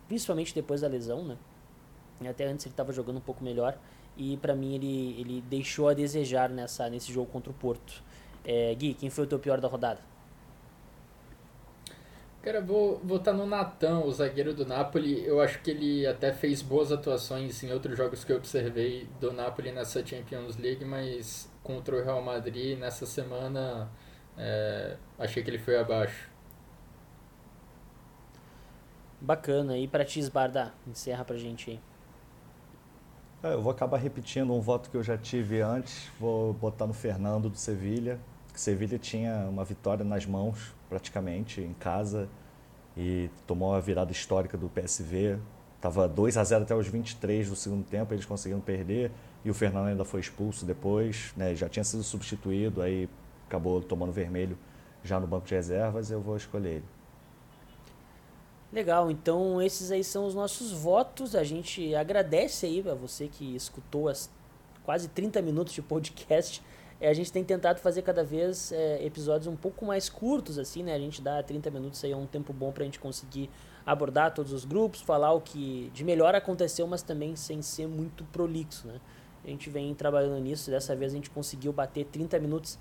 principalmente 0.08 0.54
depois 0.54 0.80
da 0.80 0.88
lesão, 0.88 1.24
né? 1.24 1.36
Até 2.26 2.46
antes 2.46 2.64
ele 2.64 2.72
estava 2.72 2.90
jogando 2.90 3.18
um 3.18 3.20
pouco 3.22 3.44
melhor. 3.44 3.78
E 4.16 4.38
para 4.38 4.54
mim 4.54 4.74
ele, 4.74 5.20
ele 5.20 5.40
deixou 5.42 5.90
a 5.90 5.94
desejar 5.94 6.48
nessa, 6.48 6.88
nesse 6.88 7.12
jogo 7.12 7.30
contra 7.30 7.50
o 7.50 7.54
Porto. 7.54 8.02
É, 8.42 8.74
Gui, 8.74 8.94
quem 8.94 9.10
foi 9.10 9.24
o 9.24 9.26
teu 9.26 9.38
pior 9.38 9.60
da 9.60 9.68
rodada? 9.68 10.15
Cara, 12.46 12.60
vou 12.60 13.00
votar 13.02 13.34
no 13.34 13.44
Natan, 13.44 13.98
o 14.04 14.12
zagueiro 14.12 14.54
do 14.54 14.64
Napoli. 14.64 15.26
Eu 15.26 15.40
acho 15.40 15.60
que 15.62 15.72
ele 15.72 16.06
até 16.06 16.32
fez 16.32 16.62
boas 16.62 16.92
atuações 16.92 17.60
em 17.64 17.72
outros 17.72 17.98
jogos 17.98 18.22
que 18.22 18.30
eu 18.30 18.36
observei 18.36 19.08
do 19.18 19.32
Napoli 19.32 19.72
nessa 19.72 20.06
Champions 20.06 20.56
League, 20.56 20.84
mas 20.84 21.50
contra 21.64 21.96
o 21.96 22.04
Real 22.04 22.22
Madrid 22.22 22.78
nessa 22.78 23.04
semana 23.04 23.90
é, 24.38 24.96
achei 25.18 25.42
que 25.42 25.50
ele 25.50 25.58
foi 25.58 25.76
abaixo. 25.76 26.30
Bacana. 29.20 29.76
E 29.76 29.88
para 29.88 30.04
ti, 30.04 30.20
Sbarda, 30.22 30.72
encerra 30.86 31.24
pra 31.24 31.36
gente 31.36 31.72
aí. 31.72 31.80
É, 33.42 33.54
eu 33.54 33.60
vou 33.60 33.72
acabar 33.72 33.96
repetindo 33.96 34.54
um 34.54 34.60
voto 34.60 34.88
que 34.88 34.96
eu 34.96 35.02
já 35.02 35.18
tive 35.18 35.62
antes. 35.62 36.08
Vou 36.20 36.52
botar 36.52 36.86
no 36.86 36.94
Fernando 36.94 37.50
do 37.50 37.58
Sevilha. 37.58 38.20
Sevilha 38.54 39.00
tinha 39.00 39.48
uma 39.48 39.64
vitória 39.64 40.04
nas 40.04 40.24
mãos 40.24 40.75
praticamente 40.88 41.60
em 41.60 41.72
casa 41.74 42.28
e 42.96 43.30
tomou 43.46 43.74
a 43.74 43.80
virada 43.80 44.12
histórica 44.12 44.56
do 44.56 44.68
PSV. 44.68 45.38
Tava 45.80 46.08
2 46.08 46.36
a 46.36 46.44
0 46.44 46.64
até 46.64 46.74
os 46.74 46.86
23 46.88 47.48
do 47.48 47.56
segundo 47.56 47.84
tempo, 47.84 48.14
eles 48.14 48.24
conseguiram 48.24 48.60
perder 48.60 49.10
e 49.44 49.50
o 49.50 49.54
Fernando 49.54 49.86
ainda 49.86 50.04
foi 50.04 50.20
expulso 50.20 50.64
depois, 50.64 51.32
né? 51.36 51.54
Já 51.54 51.68
tinha 51.68 51.84
sido 51.84 52.02
substituído, 52.02 52.82
aí 52.82 53.08
acabou 53.46 53.80
tomando 53.80 54.10
vermelho 54.12 54.58
já 55.04 55.20
no 55.20 55.26
banco 55.26 55.46
de 55.46 55.54
reservas, 55.54 56.10
eu 56.10 56.20
vou 56.20 56.36
escolher 56.36 56.76
ele. 56.76 56.84
Legal, 58.72 59.10
então 59.10 59.62
esses 59.62 59.92
aí 59.92 60.02
são 60.02 60.26
os 60.26 60.34
nossos 60.34 60.72
votos. 60.72 61.36
A 61.36 61.44
gente 61.44 61.94
agradece 61.94 62.66
aí 62.66 62.84
a 62.90 62.94
você 62.94 63.28
que 63.28 63.54
escutou 63.54 64.08
as 64.08 64.28
quase 64.84 65.08
30 65.08 65.40
minutos 65.42 65.72
de 65.72 65.82
podcast 65.82 66.62
é, 67.00 67.08
a 67.08 67.12
gente 67.12 67.30
tem 67.30 67.44
tentado 67.44 67.78
fazer 67.80 68.02
cada 68.02 68.24
vez 68.24 68.72
é, 68.72 69.04
episódios 69.04 69.46
um 69.46 69.56
pouco 69.56 69.84
mais 69.84 70.08
curtos, 70.08 70.58
assim, 70.58 70.82
né? 70.82 70.94
A 70.94 70.98
gente 70.98 71.20
dá 71.20 71.42
30 71.42 71.70
minutos 71.70 72.02
aí, 72.02 72.12
é 72.12 72.16
um 72.16 72.26
tempo 72.26 72.52
bom 72.52 72.72
pra 72.72 72.84
gente 72.84 72.98
conseguir 72.98 73.50
abordar 73.84 74.32
todos 74.34 74.52
os 74.52 74.64
grupos, 74.64 75.00
falar 75.00 75.32
o 75.32 75.40
que 75.40 75.90
de 75.92 76.02
melhor 76.04 76.34
aconteceu, 76.34 76.86
mas 76.86 77.02
também 77.02 77.36
sem 77.36 77.60
ser 77.60 77.86
muito 77.86 78.24
prolixo, 78.24 78.86
né? 78.88 79.00
A 79.44 79.48
gente 79.48 79.70
vem 79.70 79.94
trabalhando 79.94 80.40
nisso, 80.40 80.70
dessa 80.70 80.96
vez 80.96 81.12
a 81.12 81.16
gente 81.16 81.30
conseguiu 81.30 81.72
bater 81.72 82.04
30 82.06 82.38
minutos 82.40 82.78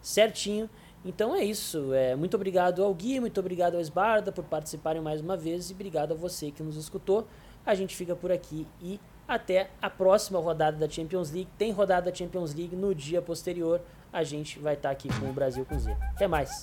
certinho. 0.00 0.70
Então 1.04 1.34
é 1.34 1.44
isso. 1.44 1.92
É, 1.92 2.16
muito 2.16 2.34
obrigado 2.34 2.82
ao 2.82 2.94
Gui, 2.94 3.20
muito 3.20 3.38
obrigado 3.38 3.74
ao 3.74 3.80
Esbarda 3.80 4.32
por 4.32 4.44
participarem 4.44 5.02
mais 5.02 5.20
uma 5.20 5.36
vez 5.36 5.70
e 5.70 5.74
obrigado 5.74 6.12
a 6.12 6.14
você 6.14 6.50
que 6.50 6.62
nos 6.62 6.76
escutou. 6.76 7.26
A 7.66 7.74
gente 7.74 7.94
fica 7.94 8.14
por 8.14 8.32
aqui 8.32 8.66
e 8.80 8.98
até 9.26 9.70
a 9.80 9.90
próxima 9.90 10.38
rodada 10.38 10.76
da 10.76 10.88
Champions 10.88 11.30
League. 11.30 11.48
Tem 11.58 11.72
rodada 11.72 12.10
da 12.10 12.16
Champions 12.16 12.54
League 12.54 12.76
no 12.76 12.94
dia 12.94 13.20
posterior. 13.20 13.80
A 14.12 14.22
gente 14.22 14.58
vai 14.58 14.74
estar 14.74 14.90
aqui 14.90 15.08
com 15.18 15.28
o 15.28 15.32
Brasil 15.32 15.64
com 15.64 15.78
Z. 15.78 15.96
Até 16.14 16.26
mais. 16.26 16.62